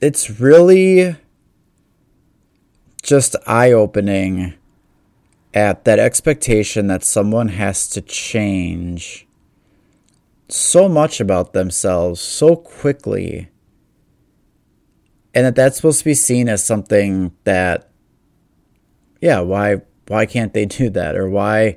it's 0.00 0.40
really 0.40 1.16
just 3.02 3.34
eye 3.46 3.72
opening 3.72 4.54
at 5.58 5.84
that 5.84 5.98
expectation 5.98 6.86
that 6.86 7.02
someone 7.02 7.48
has 7.48 7.88
to 7.88 8.00
change 8.00 9.26
so 10.48 10.88
much 10.88 11.20
about 11.20 11.52
themselves 11.52 12.20
so 12.20 12.54
quickly 12.54 13.48
and 15.34 15.44
that 15.44 15.56
that's 15.56 15.74
supposed 15.74 15.98
to 15.98 16.04
be 16.04 16.14
seen 16.14 16.48
as 16.48 16.64
something 16.64 17.32
that 17.42 17.90
yeah 19.20 19.40
why 19.40 19.80
why 20.06 20.26
can't 20.26 20.54
they 20.54 20.64
do 20.64 20.88
that? 20.90 21.16
Or 21.16 21.28
why 21.28 21.76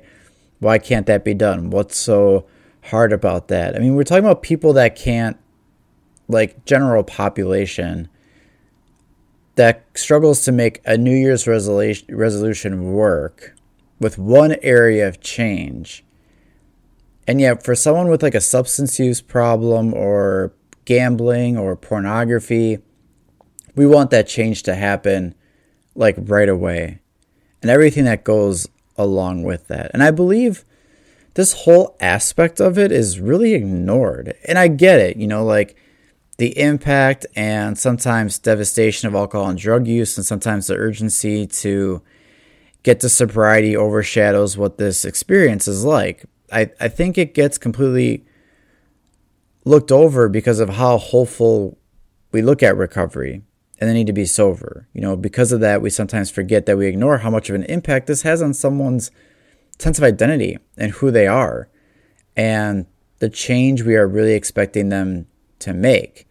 why 0.60 0.78
can't 0.78 1.06
that 1.06 1.24
be 1.24 1.34
done? 1.34 1.70
What's 1.70 1.98
so 1.98 2.46
hard 2.84 3.12
about 3.12 3.48
that? 3.48 3.74
I 3.74 3.80
mean 3.80 3.96
we're 3.96 4.04
talking 4.04 4.24
about 4.24 4.42
people 4.42 4.72
that 4.74 4.94
can't 4.94 5.36
like 6.28 6.64
general 6.66 7.02
population 7.02 8.08
that 9.56 9.84
struggles 9.96 10.44
to 10.44 10.52
make 10.52 10.80
a 10.84 10.96
new 10.96 11.16
year's 11.16 11.48
resolution 11.48 12.16
resolution 12.16 12.92
work 12.92 13.56
with 14.02 14.18
one 14.18 14.56
area 14.62 15.08
of 15.08 15.20
change. 15.20 16.04
And 17.26 17.40
yet, 17.40 17.64
for 17.64 17.74
someone 17.74 18.08
with 18.08 18.22
like 18.22 18.34
a 18.34 18.40
substance 18.40 18.98
use 18.98 19.22
problem 19.22 19.94
or 19.94 20.52
gambling 20.84 21.56
or 21.56 21.76
pornography, 21.76 22.78
we 23.74 23.86
want 23.86 24.10
that 24.10 24.28
change 24.28 24.62
to 24.64 24.74
happen 24.74 25.34
like 25.94 26.16
right 26.18 26.48
away 26.48 27.00
and 27.62 27.70
everything 27.70 28.04
that 28.04 28.24
goes 28.24 28.68
along 28.96 29.44
with 29.44 29.68
that. 29.68 29.90
And 29.94 30.02
I 30.02 30.10
believe 30.10 30.64
this 31.34 31.52
whole 31.52 31.96
aspect 32.00 32.60
of 32.60 32.78
it 32.78 32.92
is 32.92 33.20
really 33.20 33.54
ignored. 33.54 34.34
And 34.46 34.58
I 34.58 34.68
get 34.68 34.98
it, 34.98 35.16
you 35.16 35.26
know, 35.26 35.44
like 35.44 35.76
the 36.38 36.58
impact 36.58 37.24
and 37.36 37.78
sometimes 37.78 38.38
devastation 38.38 39.08
of 39.08 39.14
alcohol 39.14 39.48
and 39.48 39.58
drug 39.58 39.86
use, 39.86 40.16
and 40.16 40.26
sometimes 40.26 40.66
the 40.66 40.76
urgency 40.76 41.46
to 41.46 42.02
get 42.82 43.00
to 43.00 43.08
sobriety 43.08 43.76
overshadows 43.76 44.56
what 44.56 44.78
this 44.78 45.04
experience 45.04 45.68
is 45.68 45.84
like. 45.84 46.24
I, 46.52 46.70
I 46.80 46.88
think 46.88 47.16
it 47.16 47.34
gets 47.34 47.58
completely 47.58 48.24
looked 49.64 49.92
over 49.92 50.28
because 50.28 50.60
of 50.60 50.70
how 50.70 50.98
hopeful 50.98 51.78
we 52.32 52.42
look 52.42 52.62
at 52.62 52.76
recovery 52.76 53.42
and 53.78 53.88
the 53.88 53.94
need 53.94 54.06
to 54.06 54.12
be 54.12 54.26
sober. 54.26 54.88
You 54.92 55.00
know, 55.00 55.16
because 55.16 55.52
of 55.52 55.60
that, 55.60 55.82
we 55.82 55.90
sometimes 55.90 56.30
forget 56.30 56.66
that 56.66 56.76
we 56.76 56.86
ignore 56.86 57.18
how 57.18 57.30
much 57.30 57.48
of 57.48 57.54
an 57.54 57.64
impact 57.64 58.06
this 58.06 58.22
has 58.22 58.42
on 58.42 58.54
someone's 58.54 59.10
sense 59.78 59.98
of 59.98 60.04
identity 60.04 60.58
and 60.76 60.92
who 60.92 61.10
they 61.10 61.26
are 61.26 61.68
and 62.36 62.86
the 63.18 63.28
change 63.28 63.82
we 63.82 63.96
are 63.96 64.06
really 64.06 64.34
expecting 64.34 64.88
them 64.88 65.26
to 65.58 65.72
make. 65.72 66.26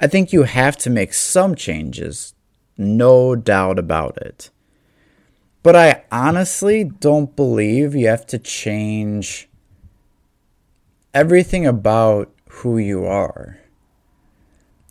I 0.00 0.06
think 0.06 0.32
you 0.32 0.42
have 0.42 0.76
to 0.78 0.90
make 0.90 1.12
some 1.14 1.54
changes, 1.54 2.34
no 2.76 3.34
doubt 3.34 3.78
about 3.78 4.16
it. 4.18 4.50
But 5.64 5.76
I 5.76 6.04
honestly 6.12 6.84
don't 6.84 7.34
believe 7.34 7.94
you 7.94 8.06
have 8.08 8.26
to 8.26 8.38
change 8.38 9.48
everything 11.14 11.66
about 11.66 12.30
who 12.50 12.76
you 12.76 13.06
are. 13.06 13.58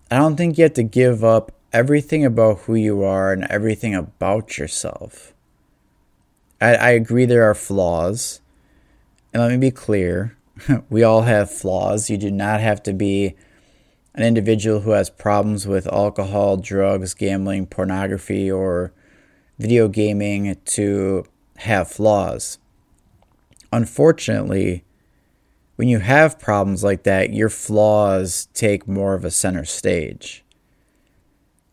I 0.10 0.18
don't 0.18 0.36
think 0.36 0.58
you 0.58 0.64
have 0.64 0.74
to 0.74 0.82
give 0.82 1.24
up 1.24 1.52
everything 1.72 2.26
about 2.26 2.62
who 2.62 2.74
you 2.74 3.04
are 3.04 3.32
and 3.32 3.44
everything 3.52 3.94
about 3.94 4.58
yourself. 4.58 5.36
I, 6.60 6.74
I 6.74 6.90
agree 6.90 7.26
there 7.26 7.48
are 7.48 7.54
flaws. 7.54 8.42
And 9.32 9.44
let 9.44 9.52
me 9.52 9.58
be 9.58 9.70
clear 9.70 10.36
we 10.90 11.04
all 11.04 11.22
have 11.22 11.52
flaws. 11.52 12.10
You 12.10 12.18
do 12.18 12.32
not 12.32 12.62
have 12.62 12.82
to 12.84 12.94
be 12.94 13.36
an 14.16 14.24
individual 14.24 14.80
who 14.80 14.92
has 14.92 15.12
problems 15.12 15.68
with 15.68 15.86
alcohol, 15.86 16.58
drugs, 16.58 17.14
gambling, 17.14 17.68
pornography, 17.68 18.50
or 18.50 18.92
video 19.60 19.88
gaming 19.88 20.58
to 20.66 21.26
have 21.58 21.90
flaws. 21.90 22.58
Unfortunately, 23.72 24.84
when 25.76 25.88
you 25.88 26.00
have 26.00 26.40
problems 26.40 26.84
like 26.84 27.04
that, 27.04 27.34
your 27.34 27.50
flaws 27.50 28.48
take 28.54 28.88
more 28.88 29.14
of 29.16 29.26
a 29.26 29.32
center 29.32 29.66
stage. 29.66 30.44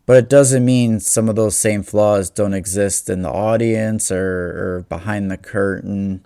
But 0.05 0.17
it 0.17 0.29
doesn't 0.29 0.65
mean 0.65 0.99
some 0.99 1.29
of 1.29 1.35
those 1.35 1.55
same 1.55 1.83
flaws 1.83 2.29
don't 2.29 2.53
exist 2.53 3.09
in 3.09 3.21
the 3.21 3.31
audience 3.31 4.11
or, 4.11 4.17
or 4.77 4.85
behind 4.89 5.29
the 5.29 5.37
curtain. 5.37 6.25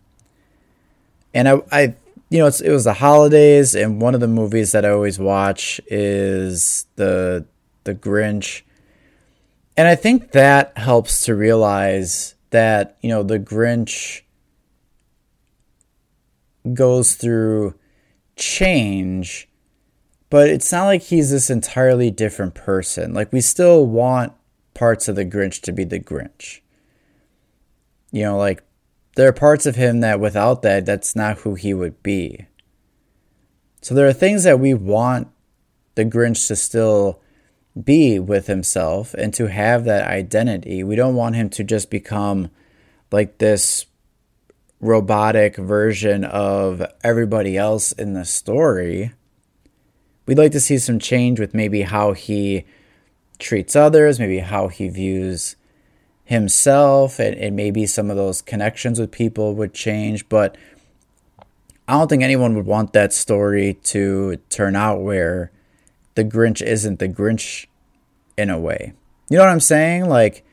And 1.34 1.50
I, 1.50 1.62
I 1.72 1.96
you 2.30 2.40
know, 2.40 2.48
it 2.48 2.72
was 2.72 2.86
the 2.86 2.94
holidays, 2.94 3.76
and 3.76 4.02
one 4.02 4.16
of 4.16 4.22
the 4.22 4.28
movies 4.28 4.72
that 4.72 4.86
I 4.86 4.90
always 4.90 5.20
watch 5.20 5.80
is 5.88 6.86
the 6.96 7.46
the 7.84 7.94
Grinch. 7.94 8.64
And 9.78 9.88
I 9.88 9.96
think 9.96 10.32
that 10.32 10.78
helps 10.78 11.26
to 11.26 11.36
realize 11.36 12.36
that, 12.52 12.98
you 13.02 13.10
know, 13.10 13.24
the 13.24 13.40
Grinch 13.40 14.22
goes 16.74 17.16
through 17.16 17.76
change, 18.38 19.50
but 20.30 20.50
it's 20.50 20.72
not 20.72 20.86
like 20.86 21.04
he's 21.04 21.32
this 21.32 21.50
entirely 21.50 22.10
different 22.10 22.56
person. 22.56 23.14
Like, 23.14 23.34
we 23.34 23.42
still 23.42 23.86
want 23.86 24.34
parts 24.74 25.08
of 25.08 25.16
the 25.16 25.26
Grinch 25.26 25.62
to 25.62 25.72
be 25.72 25.84
the 25.84 26.00
Grinch. 26.00 26.62
You 28.12 28.24
know, 28.24 28.38
like, 28.38 28.64
there 29.16 29.28
are 29.28 29.34
parts 29.34 29.66
of 29.66 29.76
him 29.76 30.00
that 30.00 30.20
without 30.20 30.62
that, 30.62 30.86
that's 30.86 31.16
not 31.16 31.40
who 31.40 31.56
he 31.56 31.74
would 31.74 32.02
be. 32.02 32.48
So, 33.82 33.94
there 33.94 34.08
are 34.08 34.14
things 34.14 34.44
that 34.46 34.60
we 34.60 34.74
want 34.74 35.28
the 35.96 36.06
Grinch 36.06 36.48
to 36.48 36.56
still 36.56 37.22
be 37.82 38.20
with 38.20 38.48
himself 38.48 39.14
and 39.16 39.34
to 39.34 39.48
have 39.48 39.84
that 39.86 40.08
identity. 40.08 40.84
We 40.84 40.96
don't 40.96 41.16
want 41.16 41.36
him 41.36 41.50
to 41.52 41.64
just 41.64 41.90
become 41.90 42.50
like 43.12 43.38
this 43.38 43.86
robotic 44.80 45.58
version 45.58 46.24
of 46.24 46.86
everybody 47.04 47.58
else 47.58 47.92
in 47.92 48.14
the 48.14 48.26
story. 48.26 49.12
We'd 50.26 50.38
like 50.38 50.52
to 50.54 50.60
see 50.60 50.78
some 50.78 51.00
change 51.00 51.40
with 51.40 51.54
maybe 51.54 51.84
how 51.84 52.14
he 52.14 52.66
treats 53.40 53.76
others, 53.76 54.20
maybe 54.20 54.40
how 54.40 54.70
he 54.70 54.88
views 54.88 55.56
himself, 56.24 57.20
and, 57.20 57.36
and 57.36 57.56
maybe 57.56 57.86
some 57.86 58.10
of 58.10 58.18
those 58.18 58.42
connections 58.42 59.00
with 59.00 59.12
people 59.12 59.54
would 59.56 59.74
change. 59.74 60.28
But 60.30 60.58
I 61.88 61.94
don't 61.94 62.08
think 62.08 62.24
anyone 62.24 62.56
would 62.56 62.66
want 62.66 62.94
that 62.94 63.14
story 63.14 63.76
to 63.84 64.38
turn 64.50 64.76
out 64.76 65.02
where 65.02 65.52
the 66.16 66.24
Grinch 66.26 66.62
isn't 66.62 67.00
the 67.00 67.10
Grinch 67.10 67.68
in 68.38 68.50
a 68.50 68.60
way. 68.60 68.94
You 69.30 69.38
know 69.38 69.44
what 69.44 69.52
I'm 69.52 69.60
saying? 69.60 70.10
Like 70.10 70.46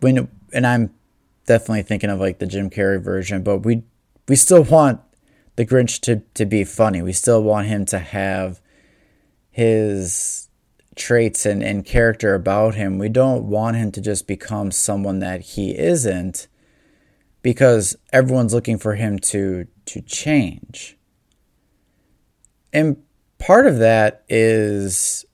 when 0.00 0.28
and 0.52 0.66
I'm 0.66 0.94
definitely 1.46 1.82
thinking 1.82 2.10
of 2.10 2.20
like 2.20 2.38
the 2.38 2.46
Jim 2.46 2.70
Carrey 2.70 3.02
version, 3.02 3.42
but 3.42 3.58
we 3.58 3.82
we 4.28 4.36
still 4.36 4.62
want 4.62 5.00
the 5.56 5.66
Grinch 5.66 6.00
to 6.02 6.22
to 6.34 6.46
be 6.46 6.64
funny. 6.64 7.02
We 7.02 7.12
still 7.12 7.42
want 7.42 7.66
him 7.66 7.84
to 7.86 7.98
have 7.98 8.60
his 9.50 10.48
traits 10.94 11.46
and, 11.46 11.62
and 11.62 11.84
character 11.84 12.34
about 12.34 12.74
him. 12.74 12.98
We 12.98 13.08
don't 13.08 13.44
want 13.44 13.76
him 13.76 13.92
to 13.92 14.00
just 14.00 14.26
become 14.26 14.70
someone 14.70 15.20
that 15.20 15.40
he 15.40 15.76
isn't 15.76 16.48
because 17.42 17.96
everyone's 18.12 18.54
looking 18.54 18.78
for 18.78 18.94
him 18.94 19.18
to 19.18 19.66
to 19.86 20.00
change. 20.02 20.96
And 22.72 23.02
part 23.42 23.66
of 23.66 23.78
that 23.78 24.22
is 24.28 25.24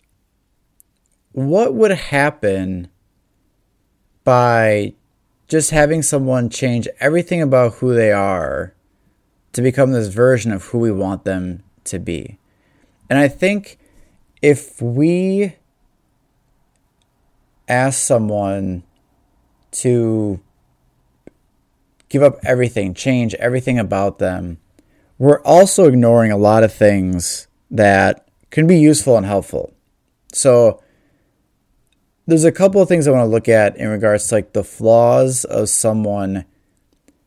what 1.32 1.74
would 1.74 1.90
happen 1.90 2.88
by 4.24 4.94
just 5.46 5.70
having 5.70 6.02
someone 6.02 6.48
change 6.48 6.88
everything 7.00 7.42
about 7.42 7.74
who 7.74 7.94
they 7.94 8.10
are 8.10 8.74
to 9.52 9.60
become 9.60 9.92
this 9.92 10.08
version 10.08 10.52
of 10.52 10.64
who 10.64 10.78
we 10.78 10.90
want 10.90 11.24
them 11.24 11.62
to 11.84 11.98
be. 11.98 12.38
And 13.10 13.18
I 13.18 13.28
think 13.28 13.78
if 14.40 14.80
we 14.80 15.56
ask 17.68 18.00
someone 18.00 18.84
to 19.72 20.40
give 22.08 22.22
up 22.22 22.38
everything, 22.42 22.94
change 22.94 23.34
everything 23.34 23.78
about 23.78 24.18
them, 24.18 24.58
we're 25.18 25.42
also 25.42 25.86
ignoring 25.86 26.32
a 26.32 26.38
lot 26.38 26.62
of 26.62 26.72
things 26.72 27.48
that 27.70 28.28
can 28.50 28.66
be 28.66 28.78
useful 28.78 29.16
and 29.16 29.26
helpful. 29.26 29.72
So, 30.32 30.82
there's 32.26 32.44
a 32.44 32.52
couple 32.52 32.82
of 32.82 32.88
things 32.88 33.08
I 33.08 33.10
want 33.10 33.22
to 33.22 33.32
look 33.32 33.48
at 33.48 33.76
in 33.78 33.88
regards 33.88 34.28
to 34.28 34.34
like 34.34 34.52
the 34.52 34.62
flaws 34.62 35.44
of 35.46 35.70
someone 35.70 36.44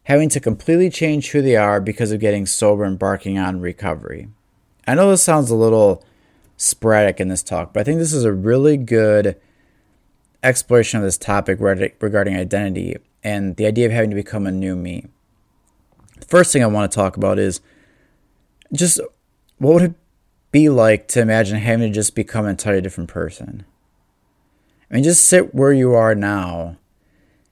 having 0.04 0.30
to 0.30 0.40
completely 0.40 0.92
change 0.92 1.32
who 1.32 1.42
they 1.42 1.56
are 1.56 1.82
because 1.82 2.12
of 2.12 2.20
getting 2.20 2.46
sober 2.46 2.84
and 2.84 3.00
barking 3.00 3.38
on 3.38 3.60
recovery. 3.62 4.30
I 4.86 4.94
know 4.94 5.10
this 5.10 5.24
sounds 5.24 5.50
a 5.50 5.56
little 5.56 6.04
sporadic 6.56 7.20
in 7.20 7.30
this 7.30 7.42
talk, 7.42 7.74
but 7.74 7.80
I 7.80 7.84
think 7.84 7.98
this 7.98 8.14
is 8.14 8.24
a 8.24 8.32
really 8.32 8.78
good 8.78 9.40
exploration 10.44 11.00
of 11.00 11.04
this 11.04 11.18
topic 11.18 11.60
regarding 11.60 12.36
identity 12.36 12.98
and 13.24 13.56
the 13.56 13.66
idea 13.66 13.86
of 13.86 13.92
having 13.92 14.10
to 14.10 14.16
become 14.16 14.46
a 14.46 14.52
new 14.52 14.76
me. 14.76 15.08
The 16.20 16.26
first 16.26 16.54
thing 16.54 16.64
I 16.64 16.68
want 16.68 16.92
to 16.92 16.96
talk 16.96 17.18
about 17.18 17.40
is 17.40 17.62
just 18.74 19.00
what 19.58 19.74
would 19.74 19.96
be 20.51 20.70
like 20.70 21.08
to 21.10 21.22
imagine 21.22 21.58
having 21.58 21.89
to 21.89 21.93
just 21.93 22.15
become 22.15 22.46
an 22.46 22.51
entirely 22.51 22.81
different 22.81 23.10
person? 23.10 23.65
I 24.89 24.96
mean, 24.96 25.03
just 25.03 25.25
sit 25.25 25.55
where 25.55 25.72
you 25.72 25.93
are 25.93 26.13
now 26.13 26.77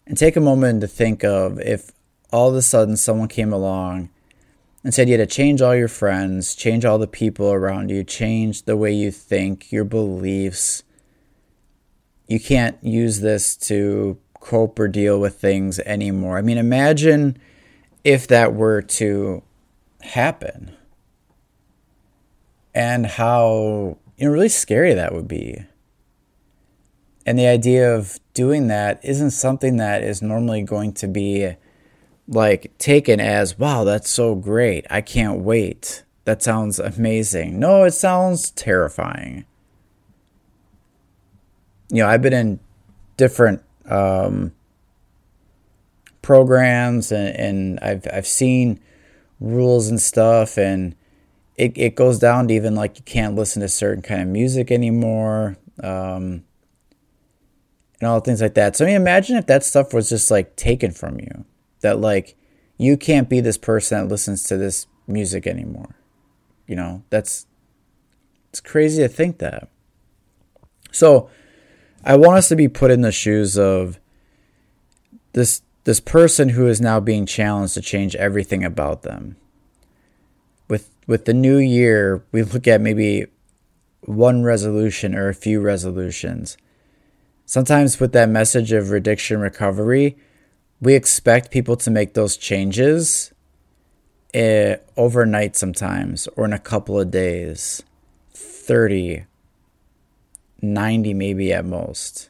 and 0.06 0.18
take 0.18 0.36
a 0.36 0.42
moment 0.42 0.82
to 0.82 0.88
think 0.88 1.24
of 1.24 1.60
if 1.60 1.92
all 2.32 2.50
of 2.50 2.56
a 2.56 2.62
sudden 2.62 2.98
someone 2.98 3.30
came 3.30 3.54
along 3.54 4.10
and 4.84 4.94
said 4.94 5.08
you 5.08 5.18
had 5.18 5.30
to 5.30 5.36
change 5.36 5.62
all 5.62 5.76
your 5.76 5.88
friends, 5.88 6.56
change 6.56 6.84
all 6.84 6.98
the 6.98 7.08
people 7.08 7.52
around 7.52 7.90
you, 7.90 8.04
change 8.04 8.64
the 8.64 8.78
way 8.78 8.92
you 8.92 9.12
think, 9.12 9.72
your 9.72 9.86
beliefs. 9.86 10.84
You 12.28 12.40
can't 12.40 12.78
use 12.84 13.22
this 13.22 13.56
to 13.58 14.18
cope 14.40 14.80
or 14.80 14.88
deal 14.88 15.20
with 15.20 15.40
things 15.40 15.80
anymore. 15.80 16.38
I 16.38 16.42
mean, 16.42 16.58
imagine 16.58 17.38
if 18.04 18.28
that 18.28 18.54
were 18.54 18.82
to 18.82 19.44
happen 20.02 20.76
and 22.80 23.06
how 23.06 23.98
you 24.16 24.26
know 24.26 24.32
really 24.32 24.48
scary 24.48 24.94
that 24.94 25.14
would 25.14 25.28
be. 25.28 25.66
And 27.26 27.38
the 27.38 27.46
idea 27.46 27.94
of 27.94 28.22
doing 28.34 28.68
that 28.70 29.02
isn't 29.04 29.32
something 29.32 29.76
that 29.78 30.02
is 30.02 30.22
normally 30.22 30.62
going 30.62 30.94
to 30.94 31.08
be 31.08 31.56
like 32.26 32.72
taken 32.78 33.20
as, 33.20 33.60
wow, 33.60 33.84
that's 33.84 34.10
so 34.10 34.34
great. 34.34 34.88
I 34.90 35.02
can't 35.02 35.42
wait. 35.42 36.06
That 36.24 36.42
sounds 36.42 36.80
amazing. 36.80 37.60
No, 37.60 37.84
it 37.84 37.92
sounds 37.92 38.52
terrifying. 38.52 39.44
You 41.90 42.04
know, 42.04 42.08
I've 42.08 42.22
been 42.22 42.34
in 42.34 42.60
different 43.18 43.62
um, 43.90 44.54
programs 46.22 47.12
and, 47.12 47.36
and 47.36 47.80
I've, 47.82 48.08
I've 48.12 48.28
seen 48.28 48.80
rules 49.42 49.90
and 49.90 50.00
stuff 50.00 50.58
and 50.58 50.96
it, 51.60 51.78
it 51.78 51.96
goes 51.96 52.20
down 52.20 52.48
to 52.48 52.54
even 52.54 52.74
like 52.74 52.98
you 52.98 53.04
can't 53.04 53.36
listen 53.36 53.62
to 53.62 53.68
certain 53.68 54.02
kind 54.02 54.22
of 54.22 54.28
music 54.30 54.72
anymore. 54.72 55.58
Um, 55.84 56.46
and 58.00 58.08
all 58.08 58.22
things 58.22 58.42
like 58.42 58.54
that. 58.54 58.78
So 58.78 58.86
I 58.86 58.88
mean, 58.88 58.96
imagine 58.96 59.36
if 59.36 59.46
that 59.48 59.66
stuff 59.66 59.94
was 59.94 60.08
just 60.08 60.32
like 60.32 60.56
taken 60.56 60.92
from 60.92 61.20
you. 61.20 61.46
That 61.82 62.00
like 62.00 62.38
you 62.78 62.96
can't 62.96 63.28
be 63.28 63.42
this 63.42 63.58
person 63.58 64.00
that 64.00 64.08
listens 64.08 64.44
to 64.44 64.56
this 64.56 64.88
music 65.06 65.46
anymore. 65.46 65.96
You 66.66 66.78
know, 66.78 67.04
that's 67.10 67.46
it's 68.50 68.62
crazy 68.62 69.02
to 69.02 69.10
think 69.10 69.40
that. 69.40 69.68
So 70.94 71.30
I 72.06 72.16
want 72.16 72.38
us 72.38 72.48
to 72.50 72.56
be 72.56 72.70
put 72.70 72.90
in 72.90 73.02
the 73.02 73.12
shoes 73.12 73.58
of 73.58 74.00
this 75.34 75.62
this 75.84 76.00
person 76.00 76.50
who 76.50 76.68
is 76.68 76.80
now 76.80 77.02
being 77.02 77.26
challenged 77.26 77.74
to 77.74 77.82
change 77.82 78.16
everything 78.16 78.64
about 78.64 79.02
them. 79.02 79.36
With 81.10 81.26
the 81.26 81.34
new 81.34 81.58
year, 81.58 82.24
we 82.32 82.44
look 82.44 82.68
at 82.68 82.82
maybe 82.82 83.26
one 84.02 84.44
resolution 84.44 85.16
or 85.16 85.28
a 85.28 85.34
few 85.34 85.60
resolutions. 85.60 86.56
Sometimes 87.48 88.00
with 88.00 88.12
that 88.12 88.30
message 88.30 88.72
of 88.72 88.92
addiction 88.92 89.40
recovery, 89.40 90.18
we 90.80 90.94
expect 90.94 91.50
people 91.50 91.76
to 91.78 91.90
make 91.90 92.14
those 92.14 92.38
changes 92.38 93.34
uh, 94.36 94.76
overnight 94.96 95.56
sometimes 95.56 96.28
or 96.38 96.46
in 96.46 96.54
a 96.54 96.60
couple 96.60 97.00
of 97.00 97.10
days 97.10 97.82
30 98.30 99.26
90 100.62 101.14
maybe 101.16 101.52
at 101.52 101.66
most. 101.66 102.30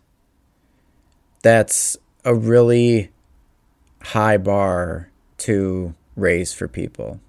That's 1.41 1.97
a 2.23 2.33
really 2.33 3.11
high 4.01 4.37
bar 4.37 5.11
to 5.39 5.95
raise 6.15 6.53
for 6.53 6.69
people 6.69 7.19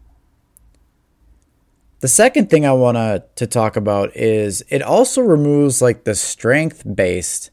the 2.00 2.08
second 2.08 2.50
thing 2.50 2.66
i 2.66 2.72
want 2.72 2.96
to 3.36 3.46
talk 3.46 3.76
about 3.76 4.14
is 4.16 4.64
it 4.68 4.82
also 4.82 5.20
removes 5.20 5.80
like 5.80 6.04
the 6.04 6.14
strength 6.14 6.82
based 6.94 7.50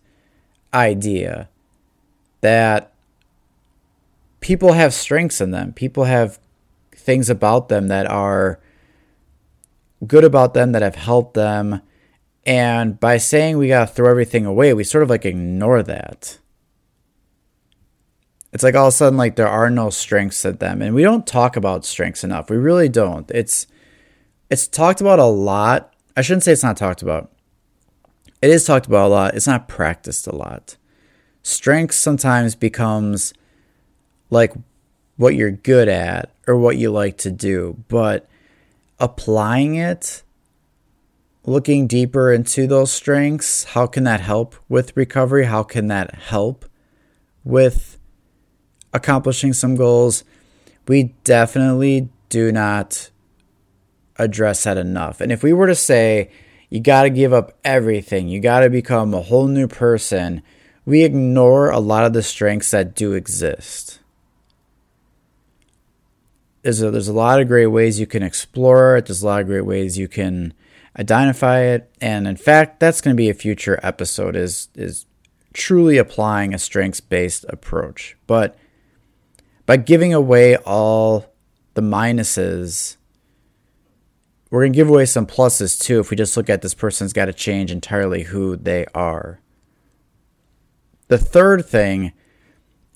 idea 0.73 1.49
that 2.41 2.93
people 4.39 4.73
have 4.73 4.93
strengths 4.93 5.41
in 5.41 5.51
them. 5.51 5.73
People 5.73 6.05
have 6.05 6.39
things 6.95 7.29
about 7.29 7.69
them 7.69 7.87
that 7.87 8.05
are 8.05 8.59
good 10.05 10.23
about 10.23 10.53
them 10.53 10.71
that 10.71 10.81
have 10.81 10.95
helped 10.95 11.33
them. 11.33 11.81
And 12.45 12.99
by 12.99 13.17
saying 13.17 13.57
we 13.57 13.67
got 13.67 13.87
to 13.87 13.93
throw 13.93 14.09
everything 14.09 14.45
away, 14.45 14.73
we 14.73 14.83
sort 14.83 15.03
of 15.03 15.09
like 15.09 15.25
ignore 15.25 15.83
that. 15.83 16.39
It's 18.53 18.63
like 18.63 18.75
all 18.75 18.87
of 18.87 18.93
a 18.93 18.95
sudden, 18.95 19.17
like 19.17 19.35
there 19.35 19.49
are 19.49 19.69
no 19.69 19.89
strengths 19.89 20.45
in 20.45 20.57
them. 20.57 20.81
And 20.81 20.95
we 20.95 21.03
don't 21.03 21.27
talk 21.27 21.57
about 21.57 21.85
strengths 21.85 22.23
enough. 22.23 22.49
We 22.49 22.55
really 22.55 22.89
don't. 22.89 23.29
It's, 23.31 23.67
it's 24.49 24.67
talked 24.67 25.01
about 25.01 25.19
a 25.19 25.25
lot. 25.25 25.93
I 26.15 26.21
shouldn't 26.21 26.43
say 26.43 26.51
it's 26.51 26.63
not 26.63 26.77
talked 26.77 27.01
about 27.01 27.31
it 28.41 28.49
is 28.49 28.65
talked 28.65 28.85
about 28.85 29.07
a 29.07 29.09
lot. 29.09 29.35
It's 29.35 29.47
not 29.47 29.67
practiced 29.67 30.27
a 30.27 30.35
lot. 30.35 30.77
Strength 31.41 31.95
sometimes 31.95 32.55
becomes 32.55 33.33
like 34.29 34.53
what 35.15 35.35
you're 35.35 35.51
good 35.51 35.87
at 35.87 36.31
or 36.45 36.57
what 36.57 36.77
you 36.77 36.91
like 36.91 37.17
to 37.19 37.31
do, 37.31 37.83
but 37.87 38.27
applying 38.99 39.75
it, 39.75 40.23
looking 41.45 41.87
deeper 41.87 42.31
into 42.31 42.67
those 42.67 42.91
strengths, 42.91 43.63
how 43.63 43.87
can 43.87 44.03
that 44.03 44.21
help 44.21 44.55
with 44.69 44.95
recovery? 44.95 45.45
How 45.45 45.63
can 45.63 45.87
that 45.87 46.13
help 46.15 46.65
with 47.43 47.97
accomplishing 48.93 49.53
some 49.53 49.75
goals? 49.75 50.23
We 50.87 51.15
definitely 51.23 52.09
do 52.29 52.51
not 52.51 53.09
address 54.17 54.63
that 54.63 54.77
enough. 54.77 55.21
And 55.21 55.31
if 55.31 55.43
we 55.43 55.53
were 55.53 55.67
to 55.67 55.75
say, 55.75 56.29
you 56.69 56.79
got 56.79 57.03
to 57.03 57.09
give 57.09 57.33
up 57.33 57.57
everything. 57.63 58.27
You 58.27 58.39
got 58.39 58.61
to 58.61 58.69
become 58.69 59.13
a 59.13 59.21
whole 59.21 59.47
new 59.47 59.67
person. 59.67 60.41
We 60.85 61.03
ignore 61.03 61.69
a 61.69 61.79
lot 61.79 62.05
of 62.05 62.13
the 62.13 62.23
strengths 62.23 62.71
that 62.71 62.95
do 62.95 63.13
exist. 63.13 63.99
There's 66.63 66.81
a, 66.81 66.91
there's 66.91 67.07
a 67.07 67.13
lot 67.13 67.39
of 67.39 67.47
great 67.47 67.67
ways 67.67 67.99
you 67.99 68.07
can 68.07 68.23
explore 68.23 68.97
it. 68.97 69.05
There's 69.05 69.23
a 69.23 69.25
lot 69.25 69.41
of 69.41 69.47
great 69.47 69.65
ways 69.65 69.97
you 69.97 70.07
can 70.07 70.53
identify 70.99 71.61
it. 71.61 71.89
And 72.01 72.27
in 72.27 72.35
fact, 72.35 72.79
that's 72.79 72.99
going 72.99 73.15
to 73.15 73.17
be 73.17 73.29
a 73.29 73.33
future 73.33 73.79
episode 73.83 74.35
is, 74.35 74.67
is 74.75 75.05
truly 75.53 75.97
applying 75.97 76.53
a 76.53 76.59
strengths 76.59 76.99
based 76.99 77.45
approach. 77.47 78.17
But 78.27 78.57
by 79.65 79.77
giving 79.77 80.13
away 80.13 80.57
all 80.57 81.33
the 81.75 81.81
minuses 81.81 82.97
we're 84.49 84.61
going 84.61 84.73
to 84.73 84.77
give 84.77 84.89
away 84.89 85.05
some 85.05 85.25
pluses 85.25 85.79
too 85.79 85.99
if 85.99 86.09
we 86.09 86.17
just 86.17 86.37
look 86.37 86.49
at 86.49 86.61
this 86.61 86.73
person's 86.73 87.13
got 87.13 87.25
to 87.25 87.33
change 87.33 87.71
entirely 87.71 88.23
who 88.23 88.55
they 88.55 88.85
are. 88.93 89.39
The 91.07 91.17
third 91.17 91.65
thing 91.65 92.13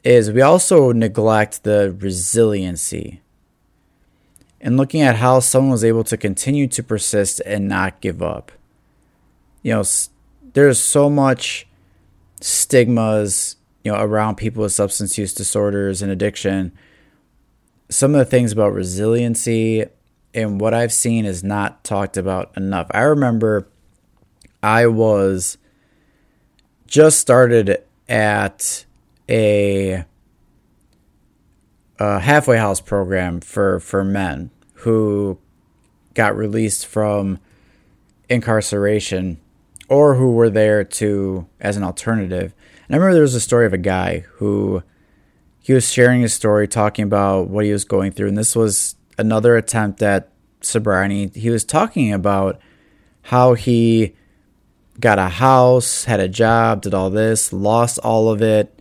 is 0.04 0.32
we 0.32 0.42
also 0.42 0.92
neglect 0.92 1.64
the 1.64 1.96
resiliency 2.00 3.22
and 4.60 4.78
looking 4.78 5.02
at 5.02 5.18
how 5.18 5.40
someone 5.40 5.72
was 5.72 5.84
able 5.84 6.04
to 6.06 6.18
continue 6.18 6.68
to 6.68 6.84
persist 6.84 7.42
and 7.46 7.68
not 7.68 8.02
give 8.02 8.22
up. 8.22 8.52
You 9.64 9.74
know, 9.74 9.84
there's 10.54 10.80
so 10.80 11.10
much 11.10 11.68
stigmas, 12.40 13.56
you 13.84 13.92
know, 13.92 14.00
around 14.00 14.36
people 14.36 14.64
with 14.64 14.72
substance 14.72 15.18
use 15.18 15.34
disorders 15.34 16.02
and 16.02 16.12
addiction. 16.12 16.72
Some 17.90 18.14
of 18.14 18.20
the 18.20 18.26
things 18.26 18.52
about 18.52 18.74
resiliency 18.74 19.86
and 20.34 20.60
what 20.60 20.74
I've 20.74 20.94
seen 20.94 21.26
is 21.26 21.44
not 21.44 21.84
talked 21.84 22.18
about 22.18 22.56
enough. 22.56 22.88
I 22.92 23.02
remember 23.02 23.68
I 24.64 24.88
was 24.88 25.58
just 26.88 27.20
started 27.20 27.84
at 28.08 28.86
a, 29.30 30.06
a 32.00 32.20
halfway 32.20 32.58
house 32.58 32.82
program 32.82 33.42
for 33.42 33.80
for 33.80 34.04
men 34.04 34.52
who 34.76 35.38
got 36.14 36.36
released 36.36 36.86
from 36.86 37.40
incarceration 38.30 39.40
or 39.88 40.16
who 40.16 40.32
were 40.32 40.50
there 40.50 40.84
to 40.84 41.48
as 41.60 41.78
an 41.78 41.84
alternative. 41.84 42.54
And 42.88 42.96
I 42.96 42.98
remember 42.98 43.14
there 43.14 43.22
was 43.22 43.36
a 43.36 43.42
story 43.42 43.66
of 43.66 43.74
a 43.74 43.78
guy 43.78 44.26
who 44.36 44.84
he 45.60 45.74
was 45.74 45.92
sharing 45.92 46.22
his 46.22 46.34
story 46.34 46.68
talking 46.68 47.04
about 47.04 47.50
what 47.50 47.66
he 47.66 47.72
was 47.72 47.86
going 47.86 48.12
through 48.12 48.30
and 48.30 48.38
this 48.38 48.56
was 48.56 48.96
another 49.18 49.56
attempt 49.58 50.02
at 50.02 50.30
sobriety. 50.62 51.28
He 51.34 51.50
was 51.50 51.64
talking 51.64 52.14
about 52.14 52.60
how 53.24 53.54
he 53.54 54.16
got 55.00 55.20
a 55.20 55.30
house, 55.30 56.06
had 56.06 56.20
a 56.20 56.28
job, 56.28 56.82
did 56.82 56.94
all 56.94 57.10
this, 57.10 57.52
lost 57.52 58.00
all 58.00 58.30
of 58.30 58.42
it, 58.42 58.80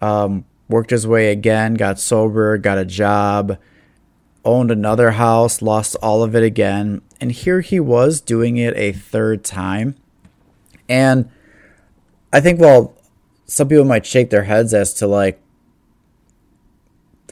um, 0.00 0.44
worked 0.68 0.90
his 0.90 1.06
way 1.06 1.30
again, 1.30 1.74
got 1.74 1.98
sober, 1.98 2.56
got 2.58 2.78
a 2.78 2.84
job, 2.84 3.58
owned 4.44 4.70
another 4.70 5.12
house, 5.12 5.62
lost 5.62 5.96
all 6.02 6.22
of 6.22 6.34
it 6.34 6.42
again. 6.42 7.02
And 7.20 7.32
here 7.32 7.60
he 7.60 7.80
was 7.80 8.20
doing 8.20 8.56
it 8.56 8.76
a 8.76 8.92
third 8.92 9.44
time. 9.44 9.96
And 10.88 11.30
I 12.32 12.40
think, 12.40 12.60
well, 12.60 12.94
some 13.46 13.68
people 13.68 13.84
might 13.84 14.06
shake 14.06 14.30
their 14.30 14.44
heads 14.44 14.74
as 14.74 14.94
to 14.94 15.06
like, 15.06 15.40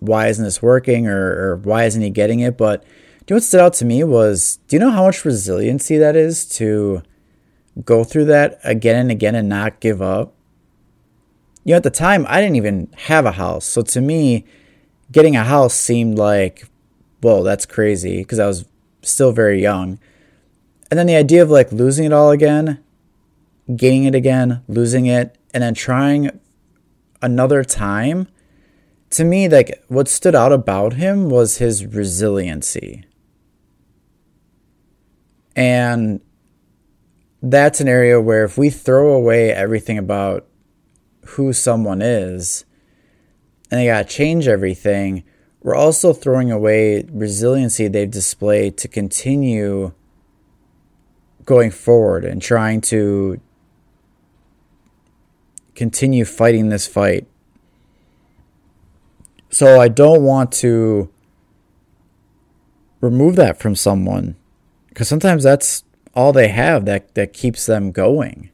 why 0.02 0.28
isn't 0.28 0.44
this 0.44 0.60
working 0.60 1.06
or, 1.06 1.18
or 1.18 1.56
why 1.56 1.84
isn't 1.84 2.02
he 2.02 2.10
getting 2.10 2.40
it? 2.40 2.56
But 2.56 2.82
do 2.82 2.88
you 2.88 3.26
know 3.30 3.36
what 3.36 3.44
stood 3.44 3.60
out 3.60 3.74
to 3.74 3.84
me 3.84 4.02
was 4.04 4.58
do 4.68 4.76
you 4.76 4.80
know 4.80 4.90
how 4.90 5.04
much 5.04 5.24
resiliency 5.24 5.96
that 5.98 6.16
is 6.16 6.46
to 6.56 7.02
go 7.84 8.04
through 8.04 8.26
that 8.26 8.58
again 8.64 8.96
and 8.96 9.10
again 9.10 9.34
and 9.34 9.48
not 9.48 9.80
give 9.80 10.02
up? 10.02 10.34
You 11.64 11.72
know, 11.72 11.76
at 11.76 11.84
the 11.84 11.90
time, 11.90 12.26
I 12.28 12.40
didn't 12.40 12.56
even 12.56 12.88
have 12.96 13.24
a 13.24 13.32
house. 13.32 13.64
So 13.64 13.82
to 13.82 14.00
me, 14.00 14.44
getting 15.12 15.36
a 15.36 15.44
house 15.44 15.74
seemed 15.74 16.18
like 16.18 16.66
whoa, 17.22 17.44
that's 17.44 17.64
crazy 17.64 18.18
because 18.18 18.38
I 18.38 18.46
was 18.46 18.66
still 19.00 19.32
very 19.32 19.62
young. 19.62 19.98
And 20.90 20.98
then 20.98 21.06
the 21.06 21.16
idea 21.16 21.42
of 21.42 21.50
like 21.50 21.72
losing 21.72 22.04
it 22.04 22.12
all 22.12 22.30
again, 22.30 22.82
gaining 23.74 24.04
it 24.04 24.14
again, 24.14 24.62
losing 24.68 25.06
it, 25.06 25.38
and 25.54 25.62
then 25.62 25.72
trying 25.72 26.38
another 27.22 27.64
time. 27.64 28.28
To 29.12 29.24
me, 29.24 29.48
like 29.48 29.84
what 29.88 30.08
stood 30.08 30.34
out 30.34 30.52
about 30.52 30.94
him 30.94 31.28
was 31.28 31.58
his 31.58 31.84
resiliency. 31.84 33.04
And 35.54 36.20
that's 37.42 37.80
an 37.80 37.88
area 37.88 38.20
where 38.20 38.44
if 38.44 38.56
we 38.56 38.70
throw 38.70 39.12
away 39.12 39.52
everything 39.52 39.98
about 39.98 40.46
who 41.26 41.52
someone 41.52 42.00
is 42.00 42.64
and 43.70 43.80
they 43.80 43.86
got 43.86 44.08
to 44.08 44.14
change 44.14 44.48
everything, 44.48 45.24
we're 45.60 45.74
also 45.74 46.12
throwing 46.12 46.50
away 46.50 47.04
resiliency 47.10 47.88
they've 47.88 48.10
displayed 48.10 48.76
to 48.78 48.88
continue 48.88 49.92
going 51.44 51.70
forward 51.70 52.24
and 52.24 52.40
trying 52.40 52.80
to 52.80 53.40
continue 55.74 56.24
fighting 56.24 56.70
this 56.70 56.86
fight. 56.86 57.26
So 59.52 59.78
I 59.78 59.88
don't 59.88 60.22
want 60.22 60.50
to 60.52 61.12
remove 63.02 63.36
that 63.36 63.60
from 63.60 63.76
someone 63.76 64.34
because 64.88 65.08
sometimes 65.08 65.42
that's 65.42 65.84
all 66.14 66.32
they 66.32 66.48
have 66.48 66.86
that, 66.86 67.14
that 67.14 67.34
keeps 67.34 67.66
them 67.66 67.92
going. 67.92 68.50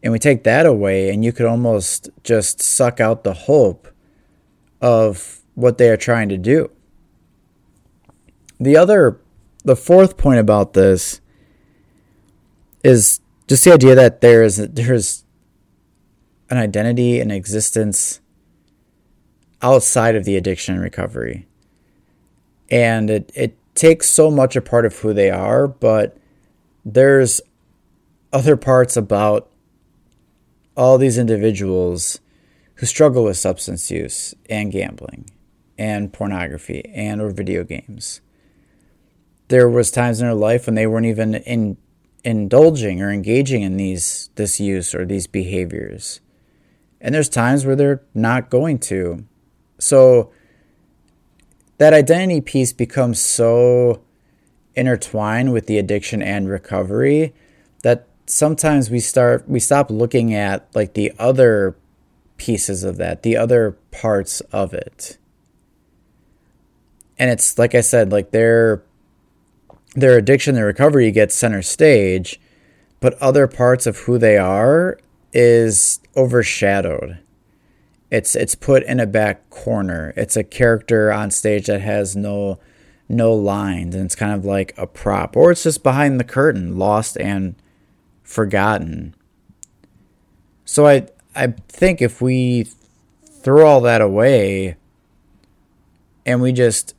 And 0.00 0.12
we 0.12 0.20
take 0.20 0.44
that 0.44 0.64
away, 0.64 1.10
and 1.10 1.24
you 1.24 1.32
could 1.32 1.46
almost 1.46 2.08
just 2.22 2.62
suck 2.62 3.00
out 3.00 3.24
the 3.24 3.34
hope 3.34 3.88
of 4.80 5.40
what 5.56 5.76
they 5.76 5.90
are 5.90 5.96
trying 5.96 6.28
to 6.28 6.38
do. 6.38 6.70
The 8.60 8.76
other, 8.76 9.20
the 9.64 9.74
fourth 9.74 10.16
point 10.16 10.38
about 10.38 10.74
this 10.74 11.20
is 12.84 13.20
just 13.48 13.64
the 13.64 13.72
idea 13.72 13.96
that 13.96 14.20
there 14.20 14.44
is 14.44 14.56
there's 14.56 15.24
an 16.48 16.58
identity 16.58 17.18
and 17.18 17.32
existence 17.32 18.20
outside 19.62 20.14
of 20.14 20.24
the 20.24 20.36
addiction 20.36 20.78
recovery. 20.78 21.46
And 22.70 23.10
it, 23.10 23.32
it 23.34 23.56
takes 23.74 24.10
so 24.10 24.30
much 24.30 24.56
a 24.56 24.60
part 24.60 24.84
of 24.84 24.96
who 24.98 25.12
they 25.12 25.30
are, 25.30 25.66
but 25.66 26.16
there's 26.84 27.40
other 28.32 28.56
parts 28.56 28.96
about 28.96 29.50
all 30.76 30.98
these 30.98 31.18
individuals 31.18 32.20
who 32.74 32.86
struggle 32.86 33.24
with 33.24 33.36
substance 33.36 33.90
use 33.90 34.34
and 34.48 34.70
gambling 34.70 35.28
and 35.76 36.12
pornography 36.12 36.90
and 36.94 37.20
or 37.20 37.30
video 37.30 37.64
games. 37.64 38.20
There 39.48 39.68
was 39.68 39.90
times 39.90 40.20
in 40.20 40.26
their 40.26 40.34
life 40.34 40.66
when 40.66 40.74
they 40.74 40.86
weren't 40.86 41.06
even 41.06 41.36
in, 41.36 41.78
indulging 42.22 43.00
or 43.02 43.10
engaging 43.10 43.62
in 43.62 43.76
these 43.76 44.30
this 44.34 44.60
use 44.60 44.94
or 44.94 45.06
these 45.06 45.26
behaviors. 45.26 46.20
And 47.00 47.14
there's 47.14 47.28
times 47.28 47.64
where 47.64 47.76
they're 47.76 48.02
not 48.14 48.50
going 48.50 48.78
to. 48.80 49.24
So 49.78 50.30
that 51.78 51.92
identity 51.92 52.40
piece 52.40 52.72
becomes 52.72 53.18
so 53.20 54.02
intertwined 54.74 55.52
with 55.52 55.66
the 55.66 55.78
addiction 55.78 56.22
and 56.22 56.48
recovery 56.48 57.34
that 57.82 58.06
sometimes 58.26 58.90
we 58.90 59.00
start 59.00 59.48
we 59.48 59.60
stop 59.60 59.90
looking 59.90 60.34
at 60.34 60.68
like 60.74 60.94
the 60.94 61.12
other 61.18 61.76
pieces 62.36 62.84
of 62.84 62.96
that, 62.96 63.22
the 63.22 63.36
other 63.36 63.72
parts 63.90 64.40
of 64.52 64.72
it 64.72 65.18
and 67.18 67.30
it's 67.30 67.58
like 67.58 67.74
I 67.74 67.80
said, 67.80 68.12
like 68.12 68.30
their 68.30 68.82
their 69.94 70.16
addiction, 70.16 70.54
their 70.54 70.66
recovery 70.66 71.10
gets 71.10 71.34
center 71.34 71.62
stage, 71.62 72.40
but 73.00 73.14
other 73.14 73.46
parts 73.46 73.86
of 73.86 73.98
who 73.98 74.18
they 74.18 74.36
are 74.36 74.98
is 75.32 76.00
overshadowed. 76.16 77.18
It's 78.10 78.34
it's 78.34 78.54
put 78.54 78.82
in 78.84 79.00
a 79.00 79.06
back 79.06 79.50
corner. 79.50 80.12
It's 80.16 80.36
a 80.36 80.44
character 80.44 81.12
on 81.12 81.30
stage 81.30 81.66
that 81.66 81.80
has 81.80 82.16
no 82.16 82.58
no 83.08 83.32
lines 83.32 83.94
and 83.94 84.04
it's 84.04 84.14
kind 84.14 84.32
of 84.32 84.44
like 84.44 84.74
a 84.76 84.86
prop 84.86 85.34
or 85.36 85.50
it's 85.50 85.62
just 85.62 85.82
behind 85.82 86.20
the 86.20 86.24
curtain, 86.24 86.78
lost 86.78 87.16
and 87.18 87.54
forgotten. 88.22 89.14
So 90.64 90.86
I 90.86 91.08
I 91.34 91.48
think 91.68 92.00
if 92.00 92.20
we 92.20 92.68
throw 93.24 93.66
all 93.66 93.80
that 93.82 94.00
away 94.00 94.76
and 96.26 96.40
we 96.40 96.52
just 96.52 96.94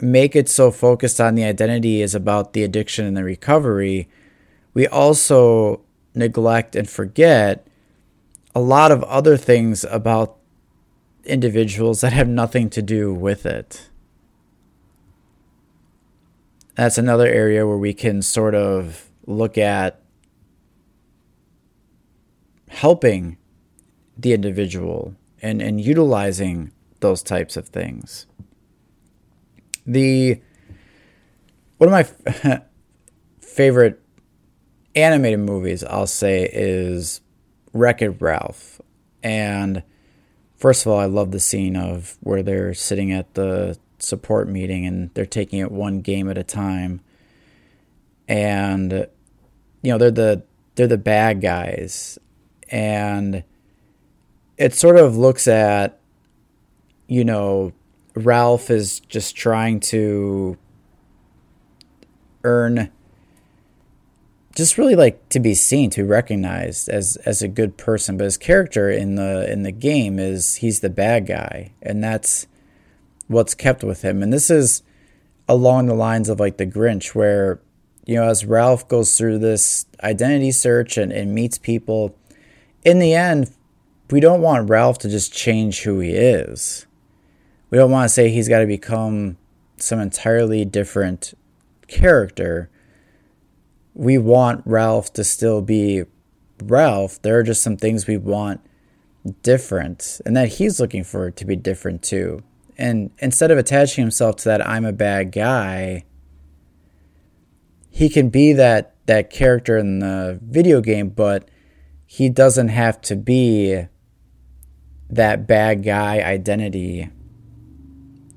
make 0.00 0.34
it 0.34 0.48
so 0.48 0.70
focused 0.70 1.20
on 1.20 1.34
the 1.34 1.44
identity 1.44 2.02
is 2.02 2.14
about 2.14 2.52
the 2.52 2.64
addiction 2.64 3.06
and 3.06 3.16
the 3.16 3.22
recovery, 3.22 4.08
we 4.74 4.86
also 4.86 5.80
neglect 6.14 6.74
and 6.74 6.88
forget 6.88 7.66
a 8.54 8.60
lot 8.60 8.90
of 8.90 9.02
other 9.04 9.36
things 9.36 9.84
about 9.84 10.36
individuals 11.24 12.00
that 12.00 12.12
have 12.12 12.28
nothing 12.28 12.70
to 12.70 12.82
do 12.82 13.12
with 13.12 13.46
it. 13.46 13.88
That's 16.74 16.98
another 16.98 17.26
area 17.26 17.66
where 17.66 17.76
we 17.76 17.94
can 17.94 18.22
sort 18.22 18.54
of 18.54 19.10
look 19.26 19.58
at 19.58 20.00
helping 22.68 23.36
the 24.16 24.32
individual 24.32 25.14
and, 25.42 25.60
and 25.60 25.80
utilizing 25.80 26.72
those 27.00 27.22
types 27.22 27.56
of 27.56 27.68
things 27.68 28.26
the 29.86 30.40
one 31.78 31.92
of 31.92 32.22
my 32.42 32.62
favorite 33.40 34.00
animated 34.94 35.40
movies 35.40 35.82
I'll 35.84 36.06
say 36.06 36.48
is 36.52 37.20
Wreck 37.72 38.02
It 38.02 38.20
Ralph. 38.20 38.80
And 39.22 39.82
first 40.62 40.86
of 40.86 40.92
all, 40.92 40.98
I 41.00 41.06
love 41.06 41.32
the 41.32 41.40
scene 41.40 41.74
of 41.74 42.16
where 42.20 42.40
they're 42.40 42.72
sitting 42.72 43.10
at 43.10 43.34
the 43.34 43.76
support 43.98 44.48
meeting 44.48 44.86
and 44.86 45.10
they're 45.12 45.26
taking 45.26 45.58
it 45.58 45.72
one 45.72 46.02
game 46.02 46.30
at 46.30 46.38
a 46.38 46.44
time. 46.44 47.00
And 48.28 48.92
you 49.82 49.90
know, 49.90 49.98
they're 49.98 50.12
the 50.12 50.44
they're 50.76 50.86
the 50.86 50.96
bad 50.96 51.40
guys. 51.40 52.16
And 52.70 53.42
it 54.56 54.72
sort 54.72 54.98
of 54.98 55.16
looks 55.16 55.48
at 55.48 55.98
you 57.08 57.24
know 57.24 57.72
Ralph 58.14 58.70
is 58.70 59.00
just 59.00 59.34
trying 59.34 59.80
to 59.80 60.56
earn 62.44 62.92
just 64.54 64.76
really 64.76 64.94
like 64.94 65.28
to 65.30 65.40
be 65.40 65.54
seen, 65.54 65.90
to 65.90 66.02
be 66.02 66.08
recognized 66.08 66.88
as 66.88 67.16
as 67.24 67.42
a 67.42 67.48
good 67.48 67.76
person. 67.76 68.16
But 68.16 68.24
his 68.24 68.36
character 68.36 68.90
in 68.90 69.14
the 69.14 69.50
in 69.50 69.62
the 69.62 69.72
game 69.72 70.18
is 70.18 70.56
he's 70.56 70.80
the 70.80 70.90
bad 70.90 71.26
guy, 71.26 71.72
and 71.82 72.02
that's 72.02 72.46
what's 73.28 73.54
kept 73.54 73.82
with 73.82 74.02
him. 74.02 74.22
And 74.22 74.32
this 74.32 74.50
is 74.50 74.82
along 75.48 75.86
the 75.86 75.94
lines 75.94 76.28
of 76.28 76.40
like 76.40 76.58
the 76.58 76.66
Grinch, 76.66 77.14
where 77.14 77.60
you 78.04 78.16
know 78.16 78.28
as 78.28 78.44
Ralph 78.44 78.88
goes 78.88 79.16
through 79.16 79.38
this 79.38 79.86
identity 80.02 80.52
search 80.52 80.96
and, 80.96 81.12
and 81.12 81.34
meets 81.34 81.58
people, 81.58 82.16
in 82.84 82.98
the 82.98 83.14
end, 83.14 83.50
we 84.10 84.20
don't 84.20 84.42
want 84.42 84.68
Ralph 84.68 84.98
to 84.98 85.08
just 85.08 85.32
change 85.32 85.82
who 85.82 86.00
he 86.00 86.10
is. 86.10 86.86
We 87.70 87.78
don't 87.78 87.90
want 87.90 88.04
to 88.04 88.10
say 88.10 88.28
he's 88.28 88.48
got 88.48 88.58
to 88.58 88.66
become 88.66 89.38
some 89.78 89.98
entirely 89.98 90.64
different 90.66 91.32
character 91.88 92.68
we 93.94 94.18
want 94.18 94.62
Ralph 94.64 95.12
to 95.14 95.24
still 95.24 95.62
be 95.62 96.04
Ralph. 96.62 97.20
There 97.22 97.38
are 97.38 97.42
just 97.42 97.62
some 97.62 97.76
things 97.76 98.06
we 98.06 98.16
want 98.16 98.60
different 99.42 100.20
and 100.26 100.36
that 100.36 100.54
he's 100.54 100.80
looking 100.80 101.04
for 101.04 101.30
to 101.30 101.44
be 101.44 101.56
different 101.56 102.02
too. 102.02 102.42
And 102.78 103.10
instead 103.18 103.50
of 103.50 103.58
attaching 103.58 104.02
himself 104.02 104.36
to 104.36 104.44
that 104.46 104.66
I'm 104.66 104.84
a 104.84 104.92
bad 104.92 105.32
guy, 105.32 106.04
he 107.90 108.08
can 108.08 108.30
be 108.30 108.52
that 108.54 108.94
that 109.06 109.30
character 109.30 109.76
in 109.76 109.98
the 109.98 110.38
video 110.42 110.80
game, 110.80 111.10
but 111.10 111.48
he 112.06 112.28
doesn't 112.28 112.68
have 112.68 113.00
to 113.02 113.16
be 113.16 113.86
that 115.10 115.46
bad 115.46 115.82
guy 115.82 116.20
identity 116.22 117.10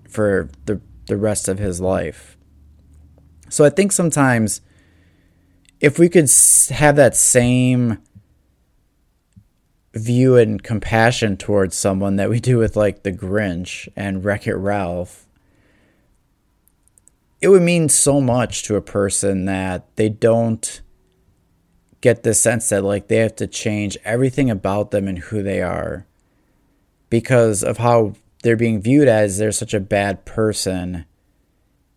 for 0.09 0.49
the 0.65 0.81
the 1.07 1.17
rest 1.17 1.47
of 1.47 1.59
his 1.59 1.79
life. 1.79 2.37
So 3.49 3.63
I 3.63 3.69
think 3.69 3.91
sometimes 3.91 4.61
if 5.79 5.99
we 5.99 6.09
could 6.09 6.29
have 6.69 6.95
that 6.95 7.15
same 7.15 7.99
view 9.93 10.35
and 10.35 10.61
compassion 10.61 11.37
towards 11.37 11.75
someone 11.75 12.17
that 12.17 12.29
we 12.29 12.39
do 12.39 12.57
with 12.57 12.75
like 12.75 13.03
the 13.03 13.11
Grinch 13.11 13.87
and 13.95 14.23
Wreck 14.23 14.47
It 14.47 14.55
Ralph, 14.55 15.25
it 17.41 17.49
would 17.49 17.61
mean 17.61 17.89
so 17.89 18.19
much 18.19 18.63
to 18.63 18.75
a 18.75 18.81
person 18.81 19.45
that 19.45 19.85
they 19.95 20.09
don't 20.09 20.81
get 22.01 22.23
the 22.23 22.33
sense 22.33 22.69
that 22.69 22.83
like 22.83 23.07
they 23.07 23.17
have 23.17 23.35
to 23.35 23.47
change 23.47 23.97
everything 24.03 24.49
about 24.49 24.91
them 24.91 25.07
and 25.07 25.19
who 25.19 25.41
they 25.41 25.61
are 25.61 26.05
because 27.09 27.63
of 27.63 27.77
how 27.77 28.13
they're 28.43 28.55
being 28.55 28.81
viewed 28.81 29.07
as 29.07 29.37
they're 29.37 29.51
such 29.51 29.73
a 29.73 29.79
bad 29.79 30.25
person 30.25 31.05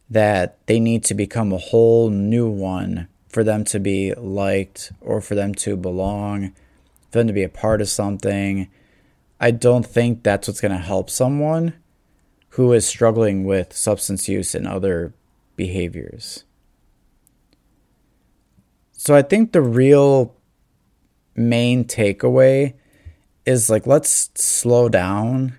that 0.08 0.58
they 0.66 0.80
need 0.80 1.04
to 1.04 1.14
become 1.14 1.52
a 1.52 1.58
whole 1.58 2.08
new 2.08 2.48
one 2.48 3.08
for 3.28 3.44
them 3.44 3.64
to 3.64 3.78
be 3.78 4.14
liked 4.14 4.92
or 5.00 5.20
for 5.20 5.34
them 5.34 5.54
to 5.56 5.76
belong, 5.76 6.52
for 7.10 7.18
them 7.18 7.26
to 7.26 7.32
be 7.32 7.42
a 7.42 7.48
part 7.48 7.80
of 7.80 7.88
something. 7.88 8.68
I 9.40 9.50
don't 9.50 9.86
think 9.86 10.22
that's 10.22 10.48
what's 10.48 10.60
going 10.60 10.72
to 10.72 10.78
help 10.78 11.10
someone 11.10 11.74
who 12.50 12.72
is 12.72 12.86
struggling 12.86 13.44
with 13.44 13.72
substance 13.72 14.28
use 14.28 14.54
and 14.54 14.66
other 14.66 15.14
behaviors. 15.56 16.44
So 18.92 19.14
I 19.14 19.22
think 19.22 19.52
the 19.52 19.62
real 19.62 20.34
main 21.36 21.84
takeaway 21.84 22.74
is 23.46 23.70
like 23.70 23.86
let's 23.86 24.30
slow 24.34 24.88
down 24.88 25.56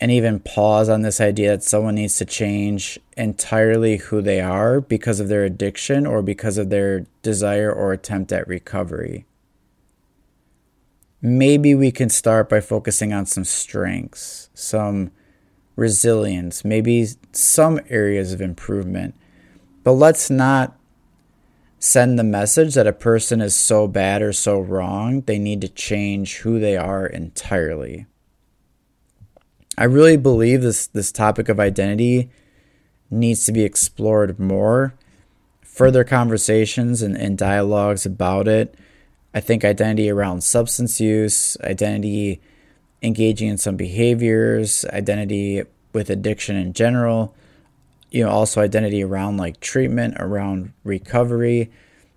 and 0.00 0.10
even 0.10 0.40
pause 0.40 0.88
on 0.88 1.02
this 1.02 1.20
idea 1.20 1.50
that 1.50 1.64
someone 1.64 1.96
needs 1.96 2.16
to 2.16 2.24
change 2.24 2.98
entirely 3.16 3.96
who 3.96 4.22
they 4.22 4.40
are 4.40 4.80
because 4.80 5.18
of 5.18 5.28
their 5.28 5.44
addiction 5.44 6.06
or 6.06 6.22
because 6.22 6.56
of 6.56 6.70
their 6.70 7.06
desire 7.22 7.72
or 7.72 7.92
attempt 7.92 8.32
at 8.32 8.46
recovery. 8.46 9.26
Maybe 11.20 11.74
we 11.74 11.90
can 11.90 12.10
start 12.10 12.48
by 12.48 12.60
focusing 12.60 13.12
on 13.12 13.26
some 13.26 13.44
strengths, 13.44 14.50
some 14.54 15.10
resilience, 15.74 16.64
maybe 16.64 17.08
some 17.32 17.80
areas 17.88 18.32
of 18.32 18.40
improvement. 18.40 19.16
But 19.82 19.92
let's 19.92 20.30
not 20.30 20.76
send 21.80 22.18
the 22.18 22.24
message 22.24 22.74
that 22.74 22.86
a 22.86 22.92
person 22.92 23.40
is 23.40 23.54
so 23.56 23.88
bad 23.88 24.22
or 24.22 24.32
so 24.32 24.60
wrong, 24.60 25.22
they 25.22 25.38
need 25.38 25.60
to 25.60 25.68
change 25.68 26.38
who 26.38 26.58
they 26.60 26.76
are 26.76 27.06
entirely. 27.06 28.06
I 29.78 29.84
really 29.84 30.16
believe 30.16 30.62
this 30.62 30.88
this 30.88 31.12
topic 31.12 31.48
of 31.48 31.60
identity 31.60 32.30
needs 33.12 33.44
to 33.44 33.52
be 33.52 33.62
explored 33.62 34.36
more. 34.40 34.92
Further 35.62 36.02
conversations 36.02 37.00
and, 37.00 37.16
and 37.16 37.38
dialogues 37.38 38.04
about 38.04 38.48
it. 38.48 38.74
I 39.32 39.38
think 39.38 39.64
identity 39.64 40.10
around 40.10 40.42
substance 40.42 41.00
use, 41.00 41.56
identity 41.62 42.40
engaging 43.02 43.50
in 43.50 43.56
some 43.56 43.76
behaviors, 43.76 44.84
identity 44.86 45.62
with 45.92 46.10
addiction 46.10 46.56
in 46.56 46.72
general, 46.72 47.36
you 48.10 48.24
know, 48.24 48.30
also 48.30 48.60
identity 48.60 49.04
around 49.04 49.36
like 49.36 49.60
treatment, 49.60 50.16
around 50.18 50.72
recovery, 50.82 51.70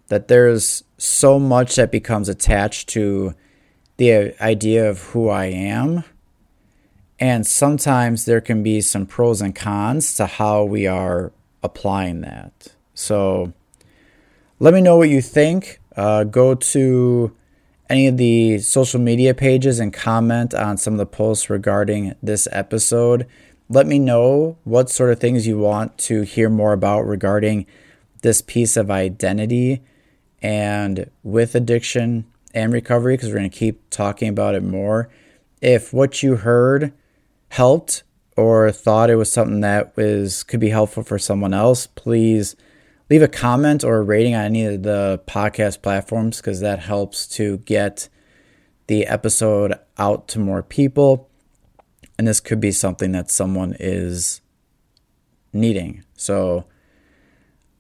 that 0.08 0.30
there's 0.30 0.84
so 0.98 1.38
much 1.38 1.76
that 1.76 1.92
becomes 1.92 2.28
attached 2.28 2.90
to 2.90 3.36
the 3.98 4.34
idea 4.44 4.90
of 4.90 5.04
who 5.10 5.30
I 5.30 5.46
am 5.46 6.04
and 7.22 7.46
sometimes 7.46 8.26
there 8.26 8.42
can 8.42 8.64
be 8.64 8.82
some 8.82 9.06
pros 9.06 9.42
and 9.42 9.56
cons 9.56 10.16
to 10.16 10.26
how 10.26 10.64
we 10.64 10.88
are 10.88 11.32
applying 11.62 12.22
that. 12.22 12.70
So 12.96 13.54
let 14.58 14.74
me 14.74 14.82
know 14.82 14.98
what 14.98 15.10
you 15.10 15.22
think. 15.22 15.80
Uh, 15.96 16.24
go 16.24 16.56
to 16.56 17.36
any 17.92 18.08
of 18.08 18.18
the 18.18 18.58
social 18.58 19.00
media 19.00 19.36
pages 19.36 19.80
and 19.80 19.94
comment 19.94 20.56
on 20.56 20.78
some 20.78 20.96
of 20.96 20.98
the 20.98 21.06
posts 21.06 21.48
regarding 21.48 22.16
this 22.24 22.48
episode. 22.52 23.28
Let 23.70 23.86
me 23.86 24.00
know 24.00 24.58
what 24.64 24.90
sort 24.90 25.12
of 25.12 25.20
things 25.20 25.46
you 25.46 25.60
want 25.60 26.00
to 26.00 26.24
hear 26.24 26.50
more 26.50 26.74
about 26.74 27.02
regarding 27.02 27.68
this 28.24 28.42
piece 28.42 28.76
of 28.76 28.90
identity 28.90 29.84
and 30.42 31.08
with 31.22 31.54
addiction 31.54 32.26
and 32.52 32.74
recovery 32.74 33.14
because 33.14 33.30
we're 33.30 33.38
going 33.38 33.50
to 33.52 33.56
keep 33.58 33.88
talking 33.92 34.28
about 34.28 34.56
it 34.56 34.64
more. 34.64 35.08
If 35.62 35.94
what 35.94 36.24
you 36.24 36.38
heard 36.38 36.94
helped 37.52 38.04
or 38.38 38.72
thought 38.72 39.10
it 39.10 39.16
was 39.16 39.30
something 39.30 39.60
that 39.60 39.96
was 39.98 40.42
could 40.44 40.60
be 40.62 40.70
helpful 40.70 41.04
for 41.04 41.20
someone 41.20 41.54
else, 41.54 41.86
please 41.86 42.56
leave 43.10 43.22
a 43.22 43.28
comment 43.28 43.84
or 43.84 43.98
a 43.98 44.02
rating 44.02 44.34
on 44.34 44.46
any 44.46 44.64
of 44.66 44.84
the 44.84 45.22
podcast 45.28 45.82
platforms 45.82 46.38
because 46.38 46.62
that 46.62 46.80
helps 46.80 47.28
to 47.28 47.58
get 47.60 48.08
the 48.88 49.06
episode 49.06 49.74
out 49.98 50.30
to 50.30 50.40
more 50.40 50.64
people. 50.64 51.30
And 52.18 52.26
this 52.26 52.40
could 52.40 52.62
be 52.62 52.72
something 52.72 53.12
that 53.12 53.30
someone 53.30 53.76
is 53.82 54.40
needing. 55.52 56.06
So 56.16 56.66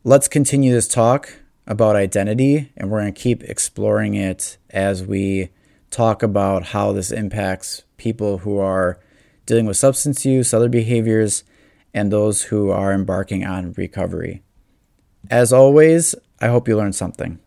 let's 0.03 0.27
continue 0.27 0.73
this 0.73 0.89
talk 0.89 1.37
about 1.65 1.95
identity, 1.95 2.73
and 2.75 2.89
we're 2.89 2.99
going 2.99 3.13
to 3.13 3.21
keep 3.21 3.41
exploring 3.43 4.15
it 4.15 4.57
as 4.71 5.05
we 5.05 5.49
talk 5.91 6.23
about 6.23 6.65
how 6.67 6.91
this 6.91 7.09
impacts 7.09 7.83
people 7.95 8.39
who 8.39 8.57
are 8.57 8.99
dealing 9.45 9.65
with 9.65 9.77
substance 9.77 10.25
use, 10.25 10.53
other 10.53 10.69
behaviors, 10.69 11.43
and 11.93 12.11
those 12.11 12.43
who 12.43 12.69
are 12.69 12.93
embarking 12.93 13.45
on 13.45 13.73
recovery. 13.73 14.43
As 15.29 15.51
always, 15.53 16.15
I 16.39 16.47
hope 16.47 16.67
you 16.67 16.77
learned 16.77 16.95
something. 16.95 17.39